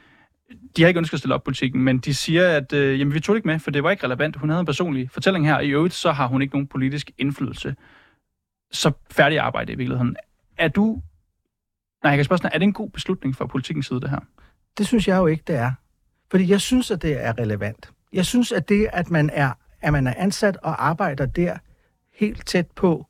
De 0.76 0.82
har 0.82 0.88
ikke 0.88 0.98
ønsket 0.98 1.14
at 1.14 1.18
stille 1.18 1.34
op 1.34 1.44
politikken, 1.44 1.82
men 1.82 1.98
de 1.98 2.14
siger, 2.14 2.48
at 2.48 2.72
øh, 2.72 3.00
jamen, 3.00 3.14
vi 3.14 3.20
tog 3.20 3.34
det 3.34 3.38
ikke 3.38 3.48
med, 3.48 3.58
for 3.58 3.70
det 3.70 3.82
var 3.82 3.90
ikke 3.90 4.04
relevant. 4.04 4.36
Hun 4.36 4.48
havde 4.48 4.60
en 4.60 4.66
personlig 4.66 5.10
fortælling 5.10 5.46
her. 5.46 5.60
I 5.60 5.70
øvrigt, 5.70 5.94
så 5.94 6.12
har 6.12 6.26
hun 6.26 6.42
ikke 6.42 6.54
nogen 6.54 6.66
politisk 6.66 7.10
indflydelse. 7.18 7.76
Så 8.72 8.92
færdig 9.10 9.38
arbejde 9.38 9.72
i 9.72 9.76
virkeligheden. 9.76 10.16
Er 10.58 10.68
du... 10.68 11.02
Nej, 12.04 12.10
jeg 12.10 12.18
kan 12.18 12.24
spørge 12.24 12.38
sådan, 12.38 12.50
er 12.54 12.58
det 12.58 12.64
en 12.64 12.72
god 12.72 12.90
beslutning 12.90 13.36
fra 13.36 13.46
politikens 13.46 13.86
side, 13.86 14.00
det 14.00 14.10
her? 14.10 14.20
Det 14.78 14.86
synes 14.86 15.08
jeg 15.08 15.16
jo 15.16 15.26
ikke, 15.26 15.42
det 15.46 15.56
er. 15.56 15.72
Fordi 16.30 16.50
jeg 16.50 16.60
synes, 16.60 16.90
at 16.90 17.02
det 17.02 17.24
er 17.24 17.38
relevant. 17.38 17.90
Jeg 18.12 18.26
synes, 18.26 18.52
at 18.52 18.68
det, 18.68 18.88
at 18.92 19.10
man 19.10 19.30
er, 19.32 19.50
at 19.80 19.92
man 19.92 20.06
er 20.06 20.14
ansat 20.16 20.56
og 20.62 20.86
arbejder 20.88 21.26
der 21.26 21.56
helt 22.14 22.46
tæt 22.46 22.66
på, 22.76 23.06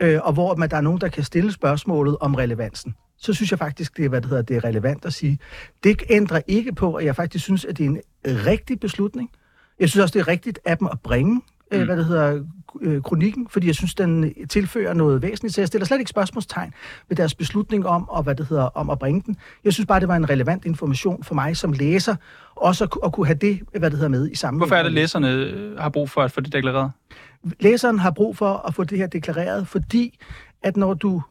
øh, 0.00 0.20
og 0.22 0.32
hvor 0.32 0.54
man, 0.54 0.70
der 0.70 0.76
er 0.76 0.80
nogen, 0.80 1.00
der 1.00 1.08
kan 1.08 1.24
stille 1.24 1.52
spørgsmålet 1.52 2.16
om 2.20 2.34
relevansen, 2.34 2.94
så 3.18 3.32
synes 3.32 3.50
jeg 3.50 3.58
faktisk, 3.58 3.96
det 3.96 4.04
er, 4.04 4.08
hvad 4.08 4.20
det 4.20 4.28
hedder, 4.28 4.42
det 4.42 4.56
er 4.56 4.64
relevant 4.64 5.04
at 5.04 5.12
sige. 5.12 5.38
Det 5.84 6.02
ændrer 6.10 6.40
ikke 6.46 6.72
på, 6.72 6.94
at 6.94 7.04
jeg 7.04 7.16
faktisk 7.16 7.44
synes, 7.44 7.64
at 7.64 7.78
det 7.78 7.86
er 7.86 7.90
en 7.90 8.00
rigtig 8.24 8.80
beslutning. 8.80 9.30
Jeg 9.80 9.88
synes 9.88 10.02
også, 10.02 10.12
det 10.12 10.20
er 10.20 10.28
rigtigt 10.28 10.58
af 10.64 10.78
dem 10.78 10.88
at 10.92 11.00
bringe 11.00 11.42
Øh, 11.70 11.80
mm. 11.80 11.86
hvad 11.86 11.96
det 11.96 12.04
hedder, 12.04 12.44
øh, 12.80 13.02
kronikken, 13.02 13.48
fordi 13.48 13.66
jeg 13.66 13.74
synes, 13.74 13.94
den 13.94 14.34
tilfører 14.48 14.94
noget 14.94 15.22
væsentligt. 15.22 15.54
Så 15.54 15.60
jeg 15.60 15.68
stiller 15.68 15.86
slet 15.86 15.98
ikke 15.98 16.08
spørgsmålstegn 16.08 16.72
ved 17.08 17.16
deres 17.16 17.34
beslutning 17.34 17.86
om, 17.86 18.08
og 18.08 18.22
hvad 18.22 18.34
det 18.34 18.46
hedder, 18.46 18.62
om 18.64 18.90
at 18.90 18.98
bringe 18.98 19.22
den. 19.26 19.36
Jeg 19.64 19.72
synes 19.72 19.86
bare, 19.86 20.00
det 20.00 20.08
var 20.08 20.16
en 20.16 20.30
relevant 20.30 20.64
information 20.64 21.24
for 21.24 21.34
mig 21.34 21.56
som 21.56 21.72
læser, 21.72 22.16
også 22.56 22.84
at, 22.84 22.90
at 23.04 23.12
kunne 23.12 23.26
have 23.26 23.38
det, 23.40 23.60
hvad 23.78 23.90
det 23.90 23.98
hedder, 23.98 24.08
med 24.08 24.30
i 24.30 24.34
samme. 24.34 24.58
Hvorfor 24.58 24.74
er 24.74 24.82
det, 24.82 24.92
læserne 24.92 25.32
øh, 25.32 25.78
har 25.78 25.88
brug 25.88 26.10
for 26.10 26.22
at 26.22 26.32
få 26.32 26.40
det 26.40 26.52
deklareret? 26.52 26.92
Læseren 27.60 27.98
har 27.98 28.10
brug 28.10 28.36
for 28.36 28.66
at 28.68 28.74
få 28.74 28.84
det 28.84 28.98
her 28.98 29.06
deklareret, 29.06 29.68
fordi 29.68 30.18
at 30.62 30.76
når 30.76 30.94
du 30.94 31.22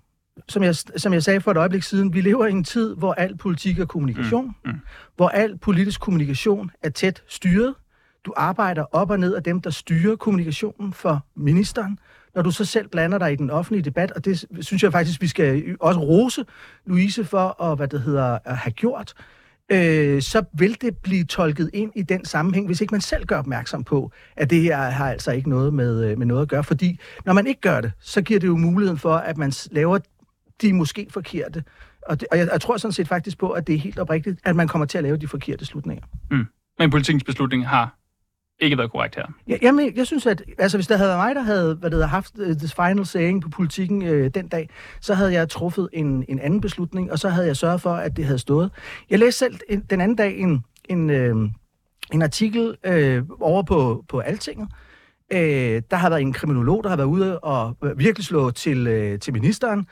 som 0.48 0.64
jeg, 0.64 0.76
som 0.76 1.14
jeg 1.14 1.24
sagde 1.24 1.42
for 1.42 1.52
et 1.52 1.58
øjeblik 1.58 1.84
siden, 1.84 2.14
vi 2.14 2.22
lever 2.22 2.46
i 2.46 2.52
en 2.52 2.64
tid, 2.64 2.96
hvor 2.96 3.14
al 3.14 3.38
politik 3.38 3.80
er 3.80 3.86
kommunikation, 3.86 4.56
mm. 4.66 4.72
Mm. 4.72 4.80
hvor 5.16 5.30
al 5.30 5.58
politisk 5.58 6.02
kommunikation 6.02 6.72
er 6.84 6.90
tæt 6.90 7.24
styret, 7.28 7.76
du 8.30 8.34
arbejder 8.38 8.84
op 8.92 9.10
og 9.10 9.20
ned 9.20 9.36
af 9.36 9.44
dem, 9.44 9.62
der 9.62 9.70
styrer 9.70 10.16
kommunikationen 10.16 10.94
for 10.94 11.26
ministeren, 11.36 12.00
når 12.36 12.42
du 12.42 12.52
så 12.52 12.66
selv 12.66 12.88
blander 12.88 13.18
dig 13.18 13.32
i 13.32 13.36
den 13.36 13.50
offentlige 13.50 13.82
debat, 13.84 14.12
og 14.12 14.26
det 14.26 14.46
synes 14.62 14.84
jeg 14.84 14.92
faktisk, 14.92 15.22
vi 15.22 15.28
skal 15.28 15.76
også 15.80 16.00
rose 16.00 16.46
Louise 16.86 17.26
for 17.26 17.64
at, 17.64 17.78
hvad 17.78 17.88
det 17.88 18.02
hedder, 18.02 18.40
at 18.46 18.58
have 18.58 18.72
gjort, 18.72 19.14
øh, 19.72 20.22
så 20.22 20.44
vil 20.54 20.82
det 20.82 20.98
blive 20.98 21.24
tolket 21.24 21.70
ind 21.74 21.92
i 21.96 22.02
den 22.02 22.26
sammenhæng, 22.26 22.66
hvis 22.66 22.82
ikke 22.82 22.94
man 22.94 23.02
selv 23.02 23.26
gør 23.26 23.38
opmærksom 23.38 23.84
på, 23.84 24.12
at 24.36 24.50
det 24.50 24.62
her 24.62 24.78
har 24.78 25.12
altså 25.12 25.32
ikke 25.32 25.50
noget 25.50 25.74
med, 25.74 26.12
øh, 26.12 26.18
med 26.18 26.26
noget 26.26 26.42
at 26.42 26.48
gøre. 26.48 26.64
Fordi 26.64 27.00
når 27.26 27.34
man 27.34 27.48
ikke 27.48 27.62
gør 27.62 27.82
det, 27.82 27.92
så 28.00 28.22
giver 28.22 28.40
det 28.40 28.48
jo 28.48 28.58
muligheden 28.58 29.00
for, 29.00 29.14
at 29.14 29.38
man 29.38 29.54
laver 29.72 30.00
de 30.62 30.74
måske 30.74 31.08
forkerte. 31.10 31.64
Og, 32.08 32.20
det, 32.20 32.28
og 32.32 32.38
jeg, 32.38 32.50
jeg 32.52 32.62
tror 32.62 32.78
sådan 32.78 32.94
set 32.94 33.08
faktisk 33.08 33.38
på, 33.38 33.50
at 33.50 33.68
det 33.68 33.76
er 33.76 33.80
helt 33.80 34.00
oprigtigt, 34.00 34.40
at 34.44 34.56
man 34.56 34.68
kommer 34.68 34.86
til 34.86 34.98
at 34.98 35.04
lave 35.04 35.18
de 35.18 35.28
forkerte 35.28 35.66
slutninger. 35.66 36.06
Mm. 36.32 36.46
Men 36.80 36.90
politikens 36.90 37.24
beslutning 37.24 37.68
har 37.68 37.99
ikke 38.60 38.78
været 38.78 38.92
korrekt 38.92 39.16
her. 39.16 39.26
Ja, 39.48 39.58
jamen, 39.62 39.96
jeg 39.96 40.08
synes, 40.08 40.26
at 40.26 40.44
altså, 40.58 40.78
hvis 40.78 40.88
der 40.88 40.98
havde 40.98 41.10
været 41.10 41.20
mig, 41.20 41.36
der 41.36 41.42
havde 41.42 41.76
hvad 41.76 41.90
det 41.90 41.96
hedder, 41.96 42.08
haft 42.08 42.40
uh, 42.40 42.48
this 42.48 42.74
final 42.74 43.06
saying 43.06 43.42
på 43.42 43.50
politikken 43.50 44.02
uh, 44.02 44.28
den 44.28 44.48
dag, 44.48 44.70
så 45.02 45.14
havde 45.14 45.34
jeg 45.34 45.50
truffet 45.50 45.90
en, 45.94 46.26
en 46.28 46.40
anden 46.40 46.62
beslutning, 46.62 47.12
og 47.12 47.20
så 47.20 47.30
havde 47.30 47.48
jeg 47.48 47.58
sørget 47.58 47.82
for, 47.82 47.94
at 47.94 48.18
det 48.18 48.26
havde 48.26 48.40
stået. 48.40 48.72
Jeg 49.10 49.20
læste 49.20 49.40
selv 49.40 49.60
en, 49.70 49.84
den 49.90 50.02
anden 50.02 50.16
dag 50.16 50.40
en, 50.40 50.64
en, 50.90 51.10
uh, 51.10 51.50
en 52.14 52.22
artikel 52.22 52.76
uh, 52.88 53.42
over 53.42 53.64
på, 53.64 54.06
på 54.10 54.20
Altinget, 54.20 54.68
Øh, 55.32 55.82
der 55.92 55.96
har 55.96 56.10
været 56.10 56.22
en 56.22 56.34
kriminolog, 56.34 56.84
der 56.84 56.90
har 56.90 56.98
været 56.98 57.08
ude 57.08 57.40
og 57.40 57.78
virkelig 57.96 58.26
slå 58.26 58.52
til, 58.52 58.88
øh, 58.88 59.20
til 59.20 59.34
ministeren, 59.34 59.88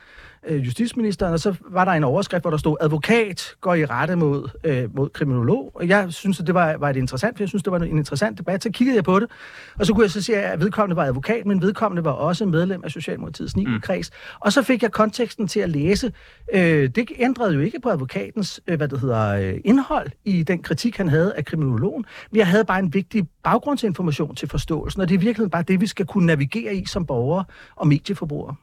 øh, 0.48 0.66
justitsministeren, 0.66 1.32
og 1.32 1.40
så 1.40 1.54
var 1.70 1.84
der 1.84 1.92
en 1.92 2.04
overskrift, 2.04 2.42
hvor 2.42 2.50
der 2.50 2.56
stod, 2.58 2.76
advokat 2.80 3.54
går 3.60 3.74
i 3.74 3.84
rette 3.84 4.16
mod, 4.16 4.48
øh, 4.64 4.96
mod 4.96 5.08
kriminolog. 5.08 5.72
Og 5.74 5.88
jeg 5.88 6.12
synes, 6.12 6.40
at 6.40 6.46
det 6.46 6.54
var, 6.54 6.76
var 6.76 6.90
et 6.90 6.96
interessant, 6.96 7.36
for 7.36 7.42
jeg 7.42 7.48
synes, 7.48 7.62
det 7.62 7.72
var 7.72 7.78
en 7.78 7.98
interessant 7.98 8.38
debat. 8.38 8.62
Så 8.62 8.70
kiggede 8.70 8.96
jeg 8.96 9.04
på 9.04 9.20
det, 9.20 9.30
og 9.78 9.86
så 9.86 9.94
kunne 9.94 10.02
jeg 10.02 10.10
så 10.10 10.22
se, 10.22 10.36
at 10.36 10.60
vedkommende 10.60 10.96
var 10.96 11.04
advokat, 11.04 11.46
men 11.46 11.62
vedkommende 11.62 12.04
var 12.04 12.10
også 12.10 12.46
medlem 12.46 12.80
af 12.84 12.90
Socialdemokratiets 12.90 13.56
9. 13.56 13.66
Mm. 13.66 13.80
kreds. 13.80 14.10
Og 14.40 14.52
så 14.52 14.62
fik 14.62 14.82
jeg 14.82 14.92
konteksten 14.92 15.48
til 15.48 15.60
at 15.60 15.68
læse. 15.68 16.12
Øh, 16.54 16.88
det 16.88 17.10
ændrede 17.18 17.54
jo 17.54 17.60
ikke 17.60 17.80
på 17.80 17.88
advokatens 17.88 18.60
øh, 18.66 18.76
hvad 18.76 18.88
det 18.88 19.00
hedder, 19.00 19.28
øh, 19.28 19.54
indhold 19.64 20.10
i 20.24 20.42
den 20.42 20.62
kritik, 20.62 20.96
han 20.96 21.08
havde 21.08 21.34
af 21.34 21.44
kriminologen. 21.44 22.04
Vi 22.30 22.40
havde 22.40 22.64
bare 22.64 22.78
en 22.78 22.94
vigtig 22.94 23.28
baggrundsinformation 23.52 24.34
til 24.34 24.48
forståelsen, 24.48 25.02
og 25.02 25.08
det 25.08 25.14
er 25.14 25.18
virkelig 25.18 25.50
bare 25.50 25.62
det, 25.62 25.80
vi 25.80 25.86
skal 25.86 26.06
kunne 26.06 26.26
navigere 26.26 26.74
i 26.74 26.84
som 26.86 27.06
borgere 27.06 27.44
og 27.76 27.88
medieforbrugere. 27.88 28.54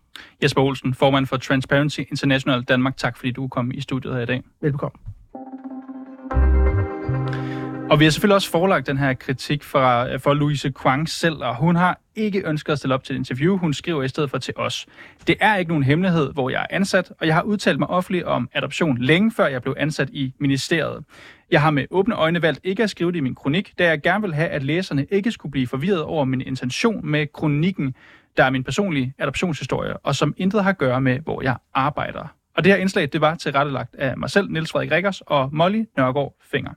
Jesper 0.43 0.61
Olsen, 0.61 0.93
formand 0.93 1.25
for 1.25 1.37
Transparency 1.37 1.99
International 1.99 2.61
Danmark. 2.61 2.97
Tak 2.97 3.17
fordi 3.17 3.31
du 3.31 3.47
kom 3.47 3.71
i 3.71 3.81
studiet 3.81 4.13
her 4.13 4.21
i 4.21 4.25
dag. 4.25 4.43
Velkommen. 4.61 4.99
Og 7.89 7.99
vi 7.99 8.05
har 8.05 8.11
selvfølgelig 8.11 8.35
også 8.35 8.49
forelagt 8.49 8.87
den 8.87 8.97
her 8.97 9.13
kritik 9.13 9.63
fra, 9.63 10.15
for 10.15 10.33
Louise 10.33 10.71
Kwang 10.71 11.09
selv, 11.09 11.35
og 11.35 11.55
hun 11.55 11.75
har 11.75 11.99
ikke 12.15 12.47
ønsket 12.47 12.73
at 12.73 12.79
stille 12.79 12.95
op 12.95 13.03
til 13.03 13.13
et 13.13 13.19
interview. 13.19 13.57
Hun 13.57 13.73
skriver 13.73 14.03
i 14.03 14.07
stedet 14.07 14.29
for 14.29 14.37
til 14.37 14.53
os. 14.57 14.85
Det 15.27 15.35
er 15.39 15.55
ikke 15.55 15.69
nogen 15.69 15.83
hemmelighed, 15.83 16.33
hvor 16.33 16.49
jeg 16.49 16.61
er 16.61 16.75
ansat, 16.75 17.11
og 17.19 17.27
jeg 17.27 17.35
har 17.35 17.41
udtalt 17.41 17.79
mig 17.79 17.87
offentligt 17.87 18.23
om 18.23 18.49
adoption 18.53 18.97
længe 18.97 19.31
før 19.31 19.47
jeg 19.47 19.61
blev 19.61 19.75
ansat 19.77 20.09
i 20.09 20.33
ministeriet. 20.39 21.03
Jeg 21.51 21.61
har 21.61 21.71
med 21.71 21.85
åbne 21.91 22.15
øjne 22.15 22.41
valgt 22.41 22.59
ikke 22.63 22.83
at 22.83 22.89
skrive 22.89 23.11
det 23.11 23.17
i 23.17 23.21
min 23.21 23.35
kronik, 23.35 23.73
da 23.79 23.85
jeg 23.87 24.01
gerne 24.01 24.21
vil 24.21 24.33
have, 24.33 24.49
at 24.49 24.63
læserne 24.63 25.05
ikke 25.11 25.31
skulle 25.31 25.51
blive 25.51 25.67
forvirret 25.67 26.03
over 26.03 26.25
min 26.25 26.41
intention 26.41 27.07
med 27.07 27.27
kronikken, 27.33 27.95
der 28.37 28.43
er 28.43 28.49
min 28.49 28.63
personlige 28.63 29.13
adoptionshistorie, 29.17 29.97
og 29.97 30.15
som 30.15 30.33
intet 30.37 30.63
har 30.63 30.69
at 30.69 30.77
gøre 30.77 31.01
med, 31.01 31.19
hvor 31.19 31.41
jeg 31.41 31.55
arbejder. 31.73 32.35
Og 32.57 32.63
det 32.63 32.71
her 32.71 32.79
indslag, 32.79 33.09
det 33.13 33.21
var 33.21 33.35
tilrettelagt 33.35 33.95
af 33.95 34.17
mig 34.17 34.29
selv, 34.29 34.51
Niels 34.51 34.71
Frederik 34.71 34.91
Rikkers 34.91 35.21
og 35.21 35.49
Molly 35.53 35.83
Nørgaard 35.97 36.35
Finger. 36.51 36.71